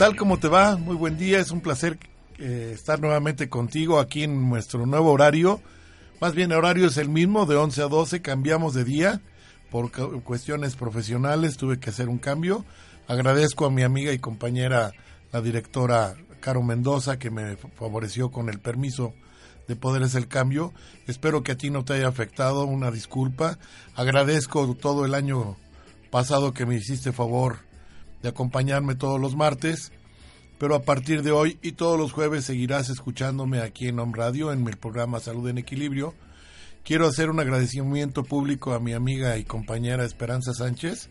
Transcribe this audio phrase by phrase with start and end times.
[0.00, 0.16] tal?
[0.16, 0.78] ¿Cómo te va?
[0.78, 1.40] Muy buen día.
[1.40, 1.98] Es un placer
[2.38, 5.60] eh, estar nuevamente contigo aquí en nuestro nuevo horario.
[6.22, 8.22] Más bien, el horario es el mismo, de 11 a 12.
[8.22, 9.20] Cambiamos de día
[9.70, 11.58] por cu- cuestiones profesionales.
[11.58, 12.64] Tuve que hacer un cambio.
[13.08, 14.92] Agradezco a mi amiga y compañera,
[15.32, 19.12] la directora Caro Mendoza, que me favoreció con el permiso
[19.68, 20.72] de poder hacer el cambio.
[21.08, 22.64] Espero que a ti no te haya afectado.
[22.64, 23.58] Una disculpa.
[23.96, 25.58] Agradezco todo el año
[26.10, 27.68] pasado que me hiciste favor
[28.22, 29.92] de acompañarme todos los martes,
[30.58, 34.52] pero a partir de hoy y todos los jueves seguirás escuchándome aquí en Home Radio
[34.52, 36.14] en el programa Salud en Equilibrio.
[36.84, 41.08] Quiero hacer un agradecimiento público a mi amiga y compañera Esperanza Sánchez,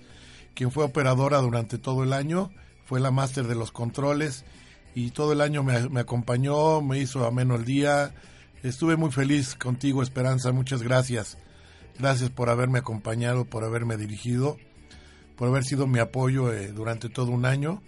[0.54, 2.52] quien fue operadora durante todo el año,
[2.86, 4.46] fue la máster de los controles
[4.94, 8.14] y todo el año me, me acompañó, me hizo ameno el día.
[8.62, 11.38] Estuve muy feliz contigo, Esperanza, muchas gracias.
[11.98, 14.58] Gracias por haberme acompañado, por haberme dirigido
[15.40, 17.82] por haber sido mi apoyo eh, durante todo un año.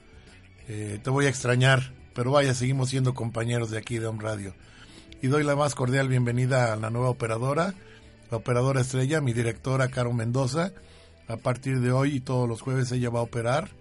[0.69, 4.55] Eh, te voy a extrañar, pero vaya, seguimos siendo compañeros de aquí de Home Radio.
[5.21, 7.73] Y doy la más cordial bienvenida a la nueva operadora,
[8.31, 10.71] la operadora estrella, mi directora Caro Mendoza.
[11.27, 13.71] A partir de hoy y todos los jueves ella va a operar,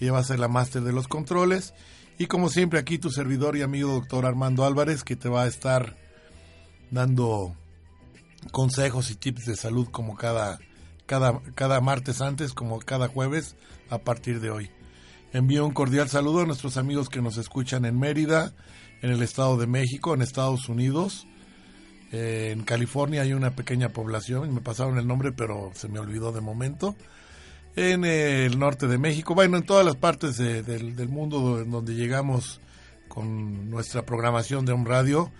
[0.00, 1.74] ella va a ser la máster de los controles.
[2.16, 5.48] Y como siempre aquí tu servidor y amigo doctor Armando Álvarez, que te va a
[5.48, 5.98] estar
[6.90, 7.54] dando
[8.52, 10.58] consejos y tips de salud como cada
[11.08, 13.56] cada, cada martes antes, como cada jueves,
[13.90, 14.70] a partir de hoy.
[15.32, 18.52] Envío un cordial saludo a nuestros amigos que nos escuchan en Mérida,
[19.02, 21.26] en el Estado de México, en Estados Unidos.
[22.12, 26.30] Eh, en California hay una pequeña población, me pasaron el nombre, pero se me olvidó
[26.32, 26.94] de momento.
[27.74, 31.60] En eh, el norte de México, bueno, en todas las partes de- del, del mundo
[31.60, 32.60] en donde llegamos
[33.08, 35.30] con nuestra programación de un radio.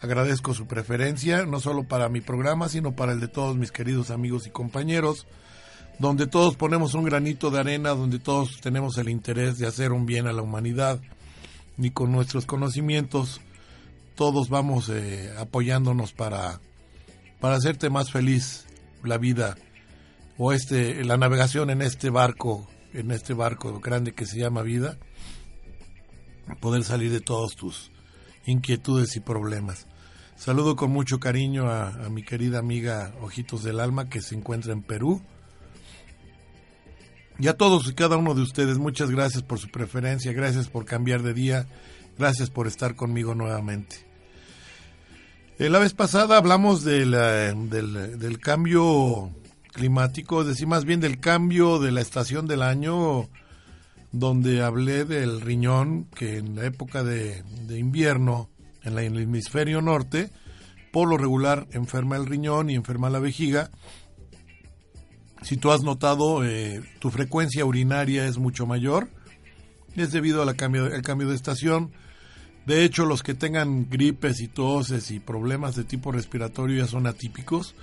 [0.00, 4.10] Agradezco su preferencia, no solo para mi programa, sino para el de todos mis queridos
[4.10, 5.26] amigos y compañeros,
[5.98, 10.06] donde todos ponemos un granito de arena, donde todos tenemos el interés de hacer un
[10.06, 11.00] bien a la humanidad,
[11.76, 13.42] y con nuestros conocimientos
[14.14, 16.60] todos vamos eh, apoyándonos para,
[17.38, 18.66] para hacerte más feliz
[19.02, 19.56] la vida
[20.36, 24.98] o este la navegación en este barco, en este barco grande que se llama vida,
[26.60, 27.90] poder salir de todos tus
[28.50, 29.86] inquietudes y problemas.
[30.36, 34.82] Saludo con mucho cariño a, mi querida amiga Ojitos del Alma que se encuentra en
[34.82, 35.22] Perú.
[37.38, 40.84] Y a todos y cada uno de ustedes, muchas gracias por su preferencia, gracias por
[40.84, 41.66] cambiar de día,
[42.18, 44.06] gracias por estar conmigo nuevamente.
[45.58, 49.30] Eh, la vez pasada hablamos de la- del, del cambio
[49.72, 53.28] climático, es decir, más bien del cambio de la estación del año,
[54.12, 58.50] donde hablé del riñón, que en la época de, invierno,
[58.82, 60.30] en, el hemisferio norte,
[60.92, 63.70] por lo regular enferma el riñón y enferma la vejiga.
[65.42, 69.08] Si tú has notado, eh, tu frecuencia urinaria es mucho mayor,
[69.96, 71.92] es debido al cambio, al cambio de estación.
[72.66, 77.06] De hecho, los que tengan gripes y toses y problemas de tipo respiratorio ya son
[77.06, 77.74] atípicos,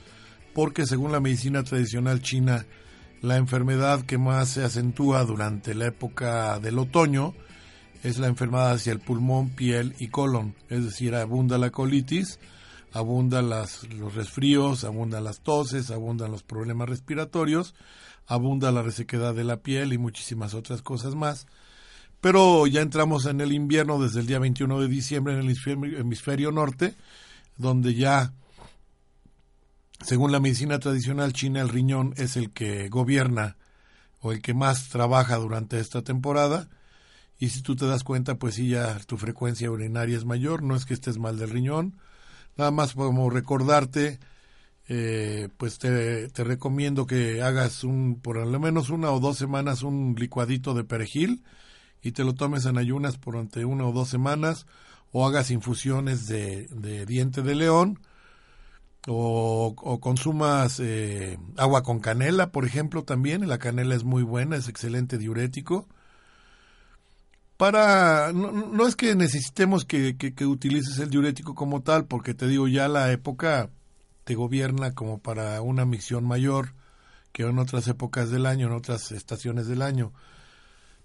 [0.54, 2.66] porque según la medicina tradicional china,
[3.22, 7.34] la enfermedad que más se acentúa durante la época del otoño
[8.04, 12.40] es la enfermedad hacia el pulmón, piel y colon, es decir, abunda la colitis,
[12.94, 17.76] abundan los resfríos, abundan las toses, abundan los problemas respiratorios,
[18.28, 21.48] abunda la resequedad de la piel y muchísimas otras cosas más.
[22.22, 25.56] Pero ya entramos en el invierno desde el día 21 de diciembre en el
[25.98, 26.96] hemisferio norte,
[27.58, 28.34] donde ya
[30.02, 33.58] según la medicina tradicional china, el riñón es el que gobierna
[34.22, 36.70] o el que más trabaja durante esta temporada.
[37.40, 40.76] Y si tú te das cuenta, pues sí, ya tu frecuencia urinaria es mayor, no
[40.76, 42.00] es que estés mal del riñón.
[42.58, 44.20] Nada más como recordarte,
[44.88, 49.84] eh, pues te, te, recomiendo que hagas un, por lo menos una o dos semanas
[49.84, 51.44] un licuadito de perejil
[52.02, 54.66] y te lo tomes en ayunas durante una o dos semanas
[55.12, 58.00] o hagas infusiones de diente de león
[59.08, 63.48] o, consumas eh, agua con canela, por ejemplo, también.
[63.48, 65.88] La canela es muy buena, es excelente diurético.
[67.56, 72.48] Para, no, es que necesitemos que, que, que, utilices el diurético como tal, porque te
[72.48, 73.72] digo, ya la época
[74.26, 76.74] te gobierna como para una misión mayor
[77.32, 80.14] que en otras épocas del año, en otras estaciones del año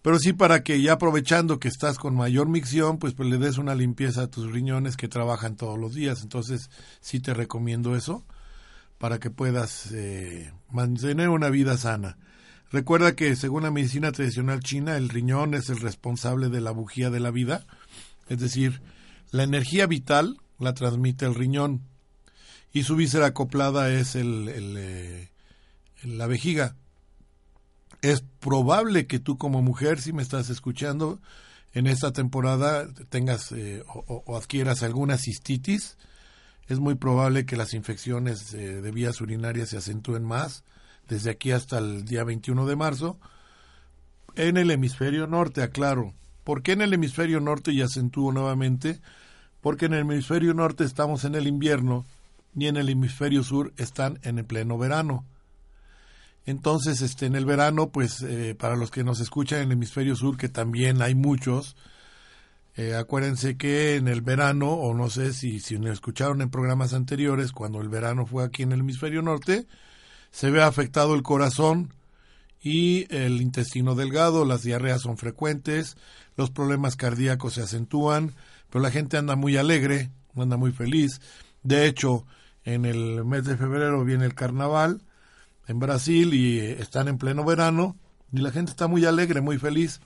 [0.02, 3.56] pero sí para que ya aprovechando que estás con mayor micción, pues, pues le des
[3.56, 6.22] una limpieza a tus riñones que trabajan todos los días.
[6.22, 6.70] Entonces
[7.00, 8.24] sí te recomiendo eso
[8.98, 12.18] para que puedas eh, mantener una vida sana.
[12.72, 17.10] Recuerda que según la medicina tradicional china, el riñón es el responsable de la bujía
[17.10, 17.66] de la vida,
[18.28, 18.80] es decir,
[19.30, 21.82] la energía vital la transmite el riñón
[22.72, 25.30] y su víscera acoplada es el, eh,
[26.02, 26.76] la vejiga
[28.02, 31.20] es probable que tú como mujer, si me estás escuchando,
[31.72, 35.96] en esta temporada tengas eh, o, adquieras alguna cistitis.
[36.66, 40.64] Es muy probable que las infecciones eh, de vías urinarias se acentúen más
[41.08, 43.18] desde aquí hasta el día 21 de marzo.
[44.34, 46.14] En el hemisferio norte, aclaro.
[46.44, 49.00] ¿Por qué en el hemisferio norte y acentúo nuevamente?
[49.60, 52.04] Porque en el hemisferio norte estamos en el invierno
[52.56, 55.24] y en el hemisferio sur están en el pleno verano.
[56.44, 60.16] Entonces, este, en el verano, pues eh, para los que nos escuchan en el hemisferio
[60.16, 61.76] sur, que también hay muchos,
[62.76, 67.52] eh, acuérdense que en el verano, o no sé si, si escucharon en programas anteriores,
[67.52, 69.66] cuando el verano fue aquí en el hemisferio norte,
[70.30, 71.92] se ve afectado el corazón
[72.62, 75.96] y el intestino delgado, las diarreas son frecuentes,
[76.36, 78.32] los problemas cardíacos se acentúan,
[78.70, 81.20] pero la gente anda muy alegre, anda muy feliz.
[81.62, 82.24] De hecho,
[82.64, 85.02] en el mes de febrero viene el carnaval,
[85.66, 87.96] en Brasil y están en pleno verano
[88.32, 90.00] y la gente está muy alegre, muy feliz.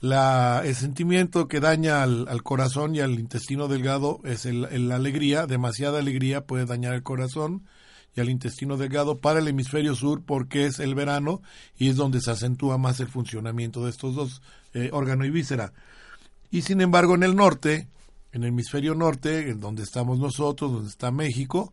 [0.00, 5.98] La, el sentimiento que daña al, corazón y al intestino delgado es la alegría, demasiada
[5.98, 7.64] alegría puede dañar el corazón
[8.14, 11.42] y al intestino delgado para el hemisferio sur porque es el verano
[11.76, 14.42] y es donde se acentúa más el funcionamiento de estos dos,
[14.72, 15.72] eh, órgano y víscera.
[16.50, 17.88] Y sin embargo en el norte,
[18.32, 21.72] en el hemisferio norte, en donde estamos nosotros, donde está México,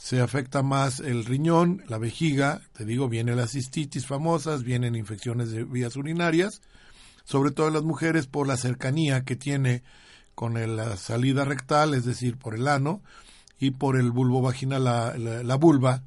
[0.00, 5.50] se afecta más el riñón, la vejiga, te digo, vienen las cistitis famosas, vienen infecciones
[5.50, 6.62] de vías urinarias,
[7.24, 9.82] sobre todo en las mujeres por la cercanía que tiene
[10.34, 13.02] con la salida rectal, es decir, por el ano,
[13.58, 16.02] y por el bulbo vaginal, la, vulva,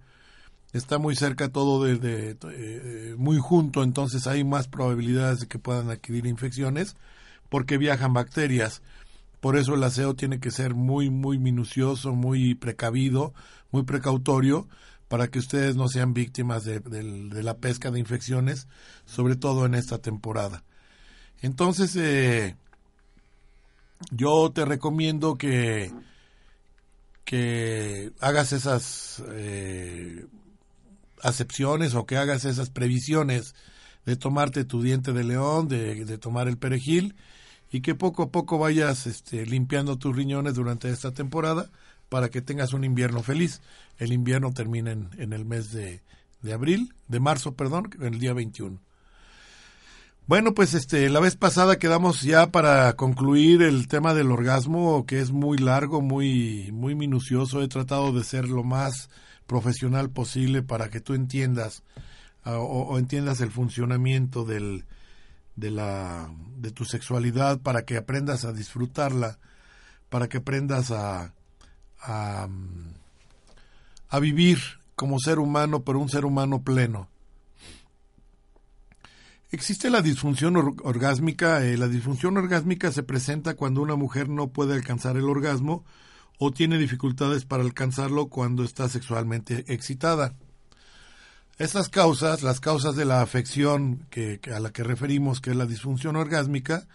[0.74, 5.92] está muy cerca todo de, eh, muy junto, entonces hay más probabilidades de que puedan
[5.92, 6.96] adquirir infecciones
[7.48, 8.81] porque viajan bacterias.
[9.39, 13.34] Por eso el aseo tiene que ser muy, muy minucioso, muy precavido,
[13.74, 14.70] muy precautorio
[15.10, 16.81] para que ustedes no sean víctimas de,
[17.44, 18.68] la pesca de infecciones,
[19.06, 20.63] sobre todo en esta temporada.
[21.42, 22.56] Entonces, eh,
[24.12, 25.92] yo te recomiendo que,
[27.25, 30.25] que hagas esas eh,
[31.22, 33.56] acepciones o que hagas esas previsiones
[34.06, 37.15] de tomarte tu diente de león, de, de tomar el perejil
[37.72, 41.72] y que poco a poco vayas este, limpiando tus riñones durante esta temporada
[42.13, 43.60] para que tengas un invierno feliz.
[43.98, 46.00] El invierno termina en, el mes de,
[46.53, 48.79] abril, de marzo, perdón, el día 21.
[50.27, 55.22] Bueno, pues este, la vez pasada quedamos ya para concluir el tema del orgasmo, que
[55.22, 57.63] es muy largo, muy, muy minucioso.
[57.63, 59.10] He tratado de ser lo más
[59.48, 61.82] profesional posible para que tú entiendas
[62.43, 64.86] ah, o, entiendas el funcionamiento del,
[65.55, 69.39] de la, de tu sexualidad, para que aprendas a disfrutarla,
[70.10, 71.34] para que aprendas a,
[72.03, 72.48] a,
[74.19, 74.60] vivir
[74.95, 77.07] como ser humano, pero un ser humano pleno.
[79.51, 81.63] Existe la disfunción orgásmica.
[81.65, 85.83] Eh, la disfunción orgásmica se presenta cuando una mujer no puede alcanzar el orgasmo
[86.39, 90.33] o tiene dificultades para alcanzarlo cuando está sexualmente excitada.
[91.60, 95.67] Estas causas, las causas de la afección que, a la que referimos, que es la
[95.67, 96.88] disfunción orgásmica,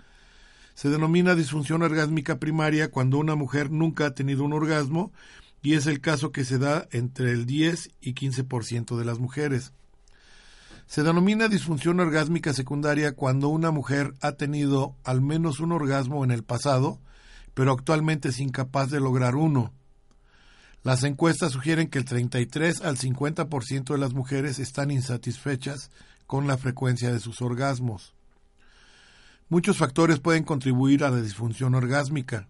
[0.79, 5.11] se denomina disfunción orgásmica primaria cuando una mujer nunca ha tenido un orgasmo
[5.61, 9.73] y es el caso que se da entre el 10 y 15% de las mujeres.
[10.87, 16.31] Se denomina disfunción orgásmica secundaria cuando una mujer ha tenido al menos un orgasmo en
[16.31, 17.01] el pasado,
[17.55, 19.73] pero actualmente es incapaz de lograr uno.
[20.85, 25.91] Las encuestas sugieren que el 33 al 50% de las mujeres están insatisfechas
[26.29, 28.15] con la frecuencia de sus orgasmos.
[29.51, 32.49] Muchos factores pueden contribuir a la disfunción orgásmica.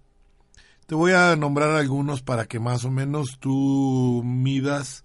[0.86, 5.04] Te voy a nombrar algunos para que más o menos tú midas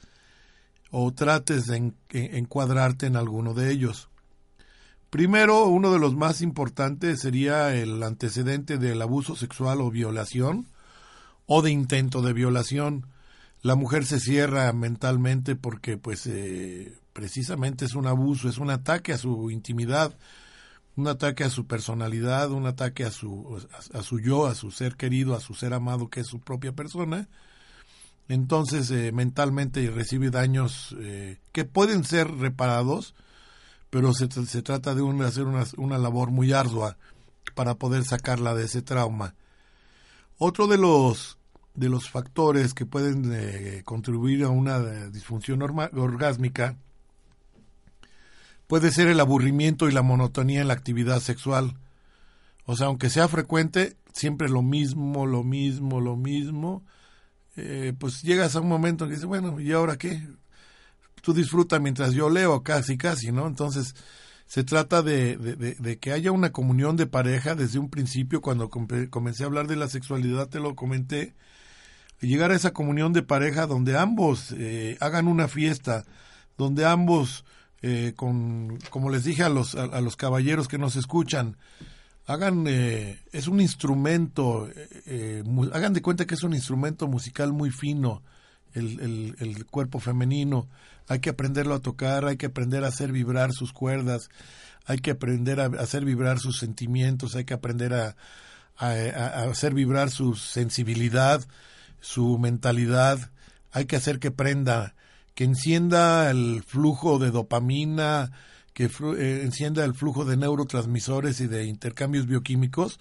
[0.89, 4.09] o trates de encuadrarte en alguno de ellos.
[5.09, 10.67] Primero, uno de los más importantes sería el antecedente del abuso sexual o violación
[11.45, 13.05] o de intento de violación.
[13.61, 19.13] La mujer se cierra mentalmente porque pues eh, precisamente es un abuso, es un ataque
[19.13, 20.17] a su intimidad,
[20.95, 23.59] un ataque a su personalidad, un ataque a su,
[23.93, 26.73] a, su yo, a su ser querido, a su ser amado que es su propia
[26.73, 27.27] persona.
[28.27, 33.15] Entonces eh, mentalmente recibe daños eh, que pueden ser reparados,
[33.89, 36.97] pero se, se trata de hacer una, una, labor muy ardua
[37.55, 39.35] para poder sacarla de ese trauma.
[40.37, 41.37] Otro de los,
[41.73, 46.77] de los factores que pueden eh, contribuir a una disfunción orgásmica
[48.73, 51.75] puede ser el aburrimiento y la monotonía en la actividad sexual.
[52.65, 56.83] O sea, aunque sea frecuente, siempre lo mismo, lo mismo, lo mismo,
[57.55, 60.27] eh, pues llegas a un momento en que dices, bueno, ¿y ahora qué?
[61.21, 63.45] tú disfruta mientras yo leo, casi, casi, ¿no?
[63.45, 63.93] Entonces,
[64.47, 69.43] se trata de, de, que haya una comunión de pareja desde un principio, cuando comencé
[69.43, 71.35] a hablar de la sexualidad, te lo comenté,
[72.21, 76.05] llegar a esa comunión de pareja donde ambos eh, hagan una fiesta,
[76.57, 77.45] donde ambos,
[77.83, 81.57] eh, con, como les dije a los, a, los caballeros que nos escuchan,
[82.25, 84.67] hagan, eh, es un instrumento,
[85.71, 88.23] hagan de cuenta que es un instrumento musical muy fino,
[88.73, 90.67] el, el, el cuerpo femenino,
[91.07, 94.29] hay que aprenderlo a tocar, hay que aprender a hacer vibrar sus cuerdas,
[94.85, 98.15] hay que aprender a hacer vibrar sus sentimientos, hay que aprender a,
[98.77, 101.41] hacer vibrar su sensibilidad,
[101.99, 103.31] su mentalidad,
[103.71, 104.95] hay que hacer que prenda,
[105.35, 108.31] que encienda el flujo de dopamina,
[108.73, 112.99] que eh, encienda el flujo de neurotransmisores y de intercambios bioquímicos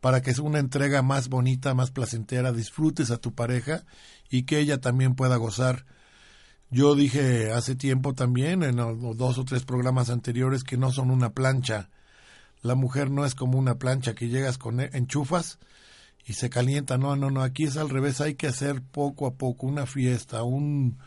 [0.00, 3.84] para que sea una entrega más bonita, más placentera, disfrutes a tu pareja
[4.30, 5.86] y que ella también pueda gozar
[6.74, 11.30] yo dije hace tiempo también, en dos o tres programas anteriores, que no son una
[11.30, 11.88] plancha.
[12.62, 15.60] La mujer no es como una plancha que llegas con e, enchufas
[16.26, 16.98] y se calienta.
[16.98, 17.42] No, no, no.
[17.42, 18.20] Aquí es al revés.
[18.20, 20.98] Hay que hacer poco a poco una fiesta, un,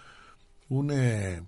[0.69, 1.41] un eh,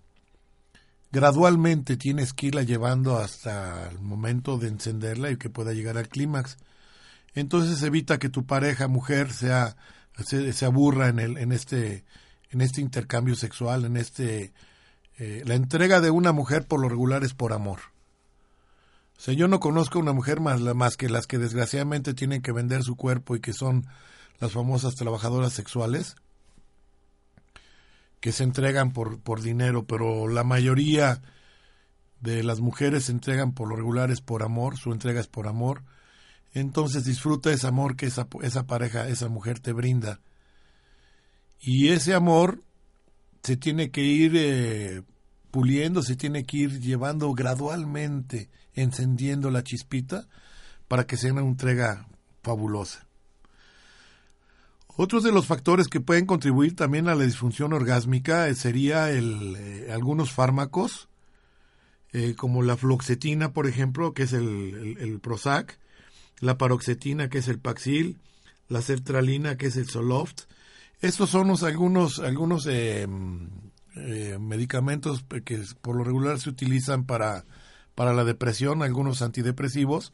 [1.12, 6.10] gradualmente tienes que irla llevando hasta el momento de encenderla y que pueda llegar al
[6.10, 6.58] clímax.
[7.36, 9.76] Entonces evita que tu pareja mujer sea
[10.24, 12.04] se, se aburra en el en este
[12.52, 14.54] en este intercambio sexual, en este...
[15.18, 17.80] Eh, la entrega de una mujer por lo regular es por amor.
[19.18, 22.54] O sea, yo no conozco una mujer más, más que las que desgraciadamente tienen que
[22.54, 23.86] vender su cuerpo y que son
[24.40, 26.16] las famosas trabajadoras sexuales,
[28.20, 31.22] que se entregan por, por dinero, pero la mayoría
[32.22, 35.48] de las mujeres se entregan por lo regular es por amor, su entrega es por
[35.48, 35.84] amor.
[36.54, 40.20] Entonces disfruta ese amor que esa, esa pareja, esa mujer te brinda.
[41.62, 42.64] Y ese amor
[43.44, 45.04] se tiene que ir eh,
[45.52, 50.28] puliendo, se tiene que ir llevando gradualmente, encendiendo la chispita
[50.88, 52.08] para que sea una entrega
[52.42, 53.09] fabulosa.
[55.02, 59.92] Otros de los factores que pueden contribuir también a la disfunción orgásmica sería el, eh,
[59.94, 61.08] algunos fármacos,
[62.12, 65.80] eh, como la fluoxetina, por ejemplo, que es el, el, Prozac,
[66.42, 68.18] la paroxetina, que es el Paxil,
[68.68, 70.48] la sertralina, que es el Zoloft,
[71.00, 73.08] estos son algunos, algunos eh,
[73.96, 77.46] eh, medicamentos que por lo regular se utilizan para,
[77.96, 80.12] para la depresión, algunos antidepresivos.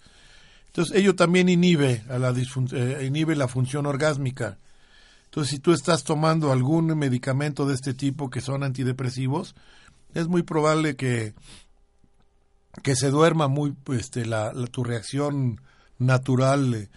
[0.67, 4.59] Entonces, ello también inhibe, a la eh, inhibe la función orgásmica.
[5.35, 9.53] Entonces, si tú estás tomando algún medicamento de este tipo que son antidepresivos,
[10.13, 11.33] es muy probable que,
[12.81, 15.59] que se duerma muy este, la, tu reacción
[15.97, 16.87] natural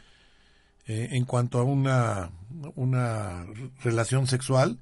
[0.87, 2.31] eh, en cuanto a una,
[2.77, 3.45] una
[3.83, 4.79] relación sexual,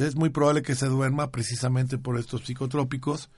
[0.00, 3.30] es muy probable que se duerma precisamente por estos psicotrópicos.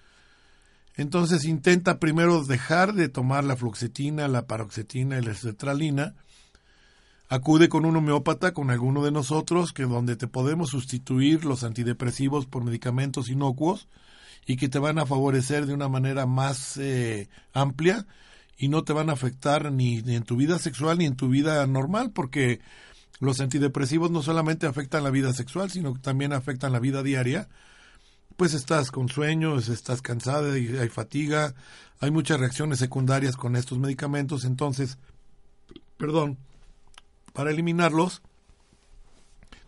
[0.96, 6.14] Entonces intenta primero dejar de tomar la fluoxetina, la paroxetina y la sertralina.
[7.28, 12.46] Acude con un homeópata, con alguno de nosotros, que donde te podemos sustituir los antidepresivos
[12.46, 13.88] por medicamentos inocuos
[14.46, 18.06] y que te van a favorecer de una manera más eh, amplia
[18.58, 21.66] y no te van a afectar ni, en tu vida sexual ni en tu vida
[21.66, 22.60] normal, porque
[23.20, 27.48] los antidepresivos no solamente afectan la vida sexual, sino que también afectan la vida diaria.
[28.36, 31.54] Pues estás con sueños, estás cansada, hay, hay fatiga,
[32.00, 34.98] hay muchas reacciones secundarias con estos medicamentos, entonces,
[35.96, 36.36] perdón,
[37.34, 38.22] para eliminarlos,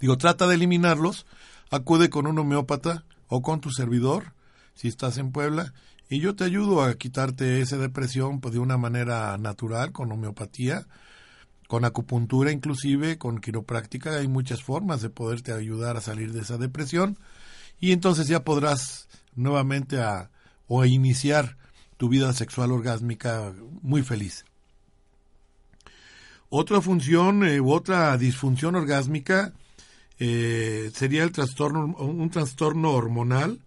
[0.00, 1.26] Digo, trata de eliminarlos,
[1.70, 4.34] acude con un homeópata o con tu servidor,
[4.74, 5.72] si estás en Puebla,
[6.08, 10.86] y yo te ayudo a quitarte esa depresión pues, de una manera natural, con homeopatía,
[11.66, 16.58] con acupuntura inclusive, con quiropráctica, hay muchas formas de poderte ayudar a salir de esa
[16.58, 17.18] depresión
[17.80, 20.30] y entonces ya podrás nuevamente a,
[20.68, 21.56] o a iniciar
[21.96, 24.44] tu vida sexual orgásmica muy feliz.
[26.48, 29.52] Otra función eh, u otra disfunción orgásmica
[30.18, 33.60] eh, sería el trastorno, un trastorno hormonal.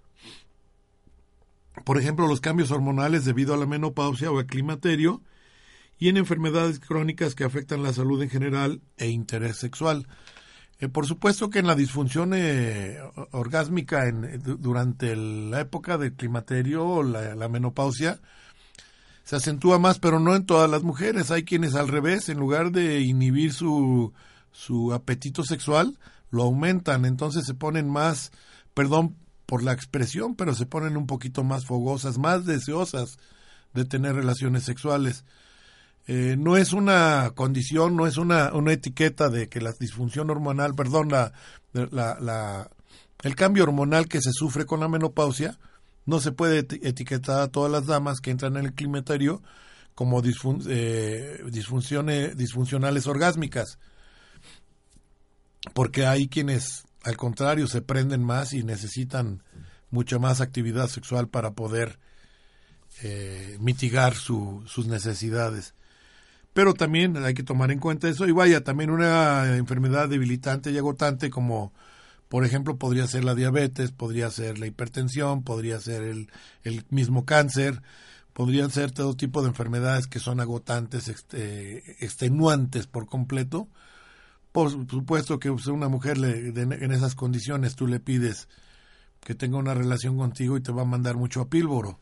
[1.85, 5.21] Por ejemplo, los cambios hormonales debido a la menopausia o al climaterio
[5.99, 10.07] y en enfermedades crónicas que afectan la salud en general e interés sexual.
[10.79, 12.97] Eh, por supuesto que en la disfunción eh,
[13.31, 18.19] orgásmica en, durante la época del climaterio o la, menopausia
[19.29, 21.29] se acentúa más, pero no en todas las mujeres.
[21.29, 24.11] Hay quienes al revés, en lugar de inhibir su,
[24.51, 25.99] su apetito sexual,
[26.31, 28.31] lo aumentan, entonces se ponen más,
[28.73, 33.19] perdón por la expresión, pero se ponen un poquito más fogosas, más deseosas
[33.75, 35.25] de tener relaciones sexuales.
[36.07, 40.73] Eh, no es una condición, no es una, una etiqueta de que la disfunción hormonal,
[40.73, 41.33] perdón, la,
[41.71, 42.71] la,
[43.21, 45.59] el cambio hormonal que se sufre con la menopausia
[46.09, 49.43] no se puede etiquetar a todas las damas que entran en el climaterio
[49.93, 53.77] como eh, disfunciones, disfuncionales orgásmicas,
[55.73, 59.43] porque hay quienes, al contrario, se prenden más y necesitan
[59.91, 61.99] mucha más actividad sexual para poder
[63.03, 65.75] eh, mitigar su, sus necesidades.
[66.53, 68.27] Pero también hay que tomar en cuenta eso.
[68.27, 71.71] Y vaya, también una enfermedad debilitante y agotante como
[72.29, 76.31] por ejemplo podría ser la diabetes, podría ser la hipertensión, podría ser el,
[76.63, 77.81] el mismo cáncer,
[78.33, 83.67] podrían ser todo tipo de enfermedades que son agotantes, este, extenuantes por completo.
[84.51, 88.47] Por supuesto que una mujer le, en esas condiciones tú le pides
[89.19, 91.99] que tenga una relación contigo y te va a mandar mucho a pílboro.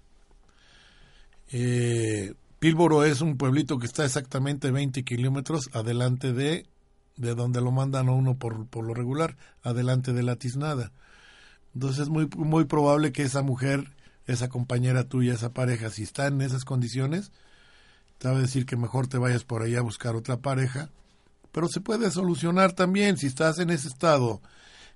[1.52, 6.66] Eh, Pílboro es un pueblito que está exactamente 20 kilómetros adelante de,
[7.18, 10.92] de donde lo mandan a uno por, por lo regular, adelante de la tiznada.
[11.74, 13.92] Entonces es muy, muy probable que esa mujer,
[14.26, 17.32] esa compañera tuya, esa pareja, si está en esas condiciones,
[18.18, 20.90] te va a decir que mejor te vayas por ahí a buscar otra pareja.
[21.52, 24.42] Pero se puede solucionar también si estás en ese estado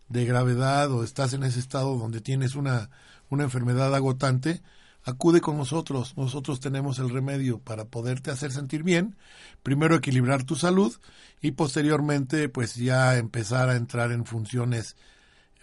[0.09, 2.89] de gravedad o estás en ese estado donde tienes una,
[3.29, 4.61] una enfermedad agotante,
[5.03, 6.15] acude con nosotros.
[6.17, 9.15] Nosotros tenemos el remedio para poderte hacer sentir bien.
[9.63, 10.95] Primero equilibrar tu salud
[11.41, 14.95] y posteriormente pues ya empezar a entrar en funciones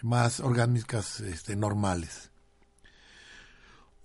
[0.01, 2.31] más orgánicas este, normales.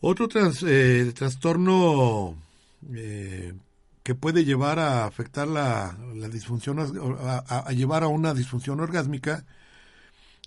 [0.01, 0.29] Otro
[0.66, 2.37] eh, trastorno
[2.94, 3.55] eh,
[4.03, 5.97] que puede llevar a afectar la,
[6.31, 9.47] disfunción, a, llevar a una disfunción orgásmica,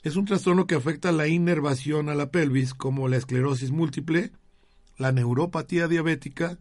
[0.03, 4.31] es un trastorno que afecta la inervación a la pelvis, como la esclerosis múltiple,
[4.97, 6.57] la neuropatía diabética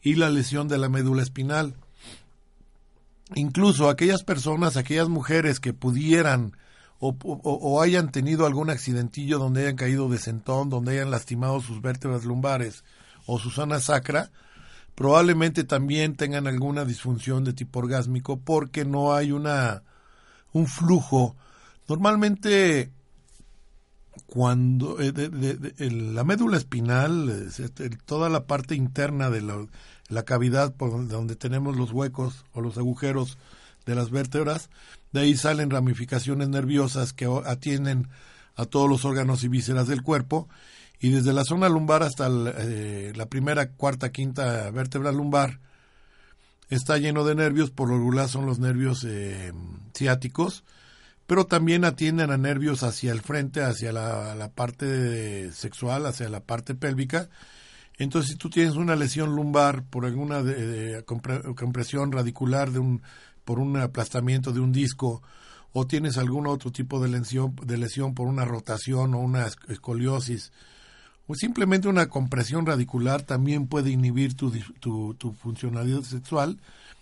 [0.00, 1.74] y la lesión de la médula espinal.
[3.34, 6.56] Incluso aquellas personas, aquellas mujeres que pudieran
[6.98, 12.24] o, hayan tenido algún accidentillo donde hayan caído de sentón, donde hayan lastimado sus vértebras
[12.24, 12.84] lumbares
[13.26, 14.30] o su zona sacra,
[14.94, 19.82] probablemente también tengan alguna disfunción de tipo orgásmico porque no hay una
[20.52, 21.36] un flujo.
[21.86, 22.92] Normalmente
[24.26, 25.12] cuando eh,
[25.90, 27.50] la médula espinal,
[28.04, 33.38] toda la parte interna de la, cavidad por donde, tenemos los huecos o los agujeros
[33.86, 34.68] de las vértebras,
[35.12, 38.08] de ahí salen ramificaciones nerviosas que atienden
[38.56, 40.48] a todos los órganos y vísceras del cuerpo.
[40.98, 45.60] Y desde la zona lumbar hasta eh, la primera, cuarta, quinta vértebra lumbar
[46.68, 49.52] está lleno de nervios, por lo regular son los nervios eh,
[49.94, 50.64] ciáticos,
[51.26, 56.74] pero también atienden a nervios hacia el frente, hacia la, parte sexual, hacia la parte
[56.74, 57.28] pélvica.
[57.98, 60.42] Entonces, si tú tienes una lesión lumbar por alguna
[61.56, 63.02] compresión radicular de un,
[63.44, 65.22] por un aplastamiento de un disco,
[65.72, 70.52] o tienes algún otro tipo de lesión, de lesión por una rotación o una escoliosis,
[71.26, 76.58] o simplemente una compresión radicular también puede inhibir tu, tu, tu funcionalidad sexual,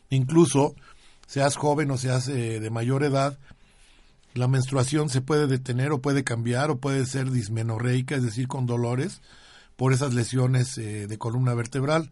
[0.09, 0.75] incluso
[1.27, 3.39] seas joven o seas eh, de mayor edad,
[4.35, 8.67] la menstruación se puede detener o puede cambiar o puede ser dismenorreica, es decir, con
[8.67, 9.23] dolores
[9.77, 12.11] por esas lesiones eh, de columna vertebral.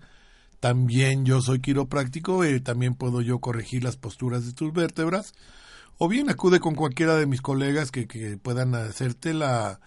[0.61, 5.35] También yo soy quiropráctico y también puedo yo corregir las posturas de tus vértebras.
[5.99, 9.81] O bien acude con cualquiera de mis colegas que, que puedan hacerte la,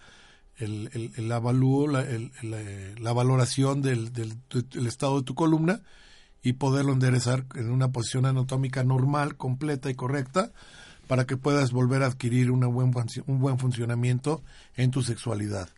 [0.56, 2.04] el, el, el avalúo, la,
[2.42, 5.80] la valoración del, del, del estado de tu columna
[6.42, 10.52] y poderlo enderezar en una posición anatómica normal, completa y correcta
[11.06, 12.92] para que puedas volver a adquirir una buen,
[13.26, 14.42] un buen funcionamiento
[14.76, 15.68] en tu sexualidad.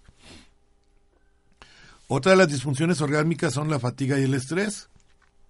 [2.07, 4.89] Otra de las disfunciones orgánicas son la fatiga y el estrés.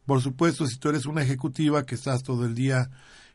[0.06, 2.90] Por supuesto, si tú eres una ejecutiva que estás todo el día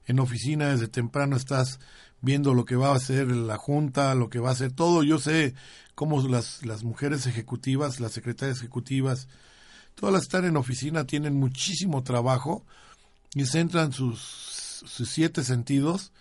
[0.06, 1.80] en oficina, desde temprano estás
[2.20, 5.04] viendo lo que va a hacer la junta, lo que va a hacer todo.
[5.04, 5.56] Yo sé
[5.96, 9.28] cómo las, las mujeres ejecutivas, las secretarias ejecutivas,
[9.96, 12.66] todas las están en oficina, tienen muchísimo trabajo
[13.36, 14.20] y centran sus,
[14.86, 16.12] sus siete sentidos.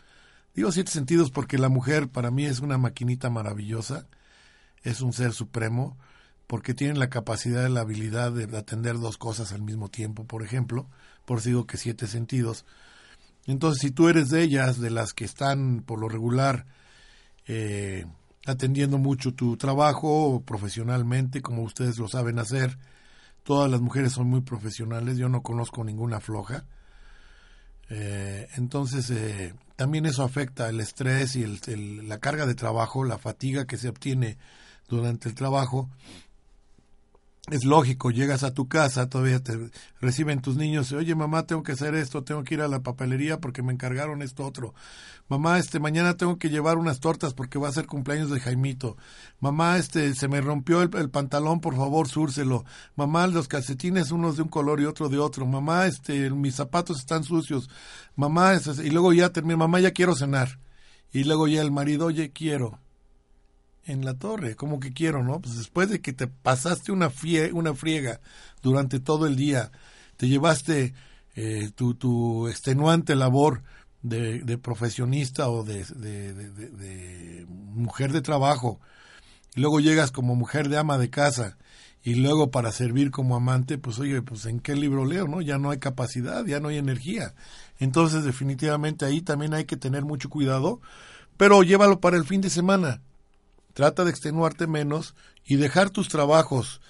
[0.54, 4.06] Digo siete sentidos porque la mujer para mí es una maquinita maravillosa,
[4.82, 5.96] es un ser supremo
[6.46, 10.86] porque tienen la capacidad, la habilidad de atender dos cosas al mismo tiempo, por ejemplo,
[11.24, 12.66] por si digo que siete sentidos.
[13.46, 16.66] Entonces, si tú eres de ellas, de las que están por lo regular
[17.46, 18.06] eh,
[18.46, 22.78] atendiendo mucho tu trabajo profesionalmente, como ustedes lo saben hacer,
[23.42, 26.66] todas las mujeres son muy profesionales, yo no conozco ninguna floja.
[27.94, 31.44] Eh, entonces, eh, también eso afecta el estrés y
[32.02, 34.38] la carga de trabajo, la fatiga que se obtiene
[34.88, 35.90] durante el trabajo
[37.52, 41.72] es lógico, llegas a tu casa, todavía te reciben tus niños, oye mamá, tengo que
[41.72, 44.74] hacer esto, tengo que ir a la papelería porque me encargaron esto otro.
[45.28, 48.96] Mamá, este mañana tengo que llevar unas tortas porque va a ser cumpleaños de Jaimito.
[49.38, 52.64] Mamá, este se me rompió el, pantalón, por favor, súrselo.
[52.96, 55.44] Mamá, los calcetines unos de un color y otro de otro.
[55.44, 57.68] Mamá, este mis zapatos están sucios.
[58.16, 60.58] Mamá, y luego ya termina, mamá, ya quiero cenar.
[61.12, 62.78] Y luego ya el marido, oye, quiero
[63.86, 65.40] en la torre, como que quiero, ¿no?
[65.40, 67.10] Pues después de que te pasaste una,
[67.52, 68.20] una friega
[68.62, 69.72] durante todo el día,
[70.16, 70.94] te llevaste
[71.34, 73.62] eh, tu, extenuante labor
[74.02, 78.80] de, profesionista o de, de, de, mujer de trabajo,
[79.54, 81.58] y luego llegas como mujer de ama de casa,
[82.04, 85.40] y luego para servir como amante, pues oye, pues en qué libro leo, ¿no?
[85.40, 87.32] Ya no hay capacidad, ya no hay energía.
[87.78, 90.80] Entonces definitivamente ahí también hay que tener mucho cuidado,
[91.36, 93.02] pero llévalo para el fin de semana
[93.74, 96.80] Trata de extenuarte menos y dejar tus trabajos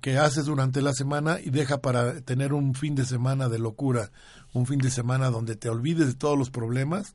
[0.00, 4.10] que haces durante la semana y deja para tener un fin de semana de locura,
[4.52, 7.14] un fin de semana donde te olvides de todos los problemas.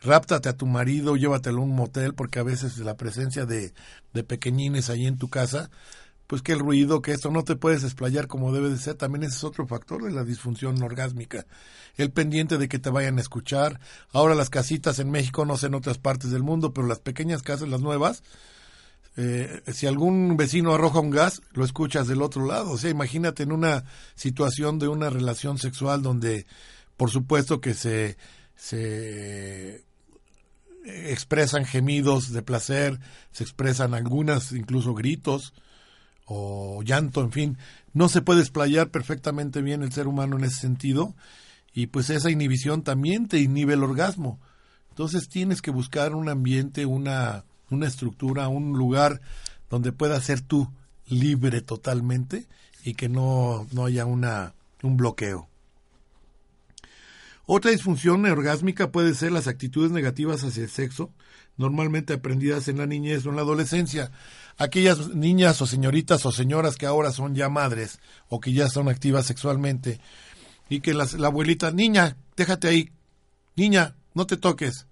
[0.00, 3.74] Ráptate a tu marido, llévatelo a un motel, porque a veces la presencia de,
[4.14, 5.70] de pequeñines ahí en tu casa
[6.28, 9.24] pues que el ruido, que esto no te puedes explayar como debe de ser, también
[9.24, 11.46] ese es otro factor de la disfunción orgásmica.
[11.96, 13.80] El pendiente de que te vayan a escuchar.
[14.12, 17.42] Ahora las casitas en México, no sé en otras partes del mundo, pero las pequeñas
[17.42, 18.22] casas, las nuevas,
[19.16, 22.72] eh, si algún vecino arroja un gas, lo escuchas del otro lado.
[22.72, 26.44] O sea, imagínate en una situación de una relación sexual donde,
[26.98, 28.18] por supuesto que se,
[28.54, 29.82] se
[30.84, 33.00] expresan gemidos de placer,
[33.32, 35.54] se expresan algunas incluso gritos,
[36.28, 37.58] o llanto, en fin,
[37.94, 41.14] no se puede explayar perfectamente bien el ser humano en ese sentido
[41.72, 44.38] y pues esa inhibición también te inhibe el orgasmo.
[44.90, 49.20] Entonces tienes que buscar un ambiente, una, una estructura, un lugar
[49.70, 50.70] donde puedas ser tú
[51.06, 52.46] libre totalmente
[52.84, 55.48] y que no, no haya una, un bloqueo.
[57.46, 61.10] Otra disfunción orgásmica puede ser las actitudes negativas hacia el sexo,
[61.56, 64.10] normalmente aprendidas en la niñez o en la adolescencia
[64.58, 68.88] aquellas niñas o señoritas o señoras que ahora son ya madres o que ya son
[68.88, 70.00] activas sexualmente
[70.68, 72.92] y que la abuelita, niña, déjate ahí,
[73.56, 74.86] niña, no te toques,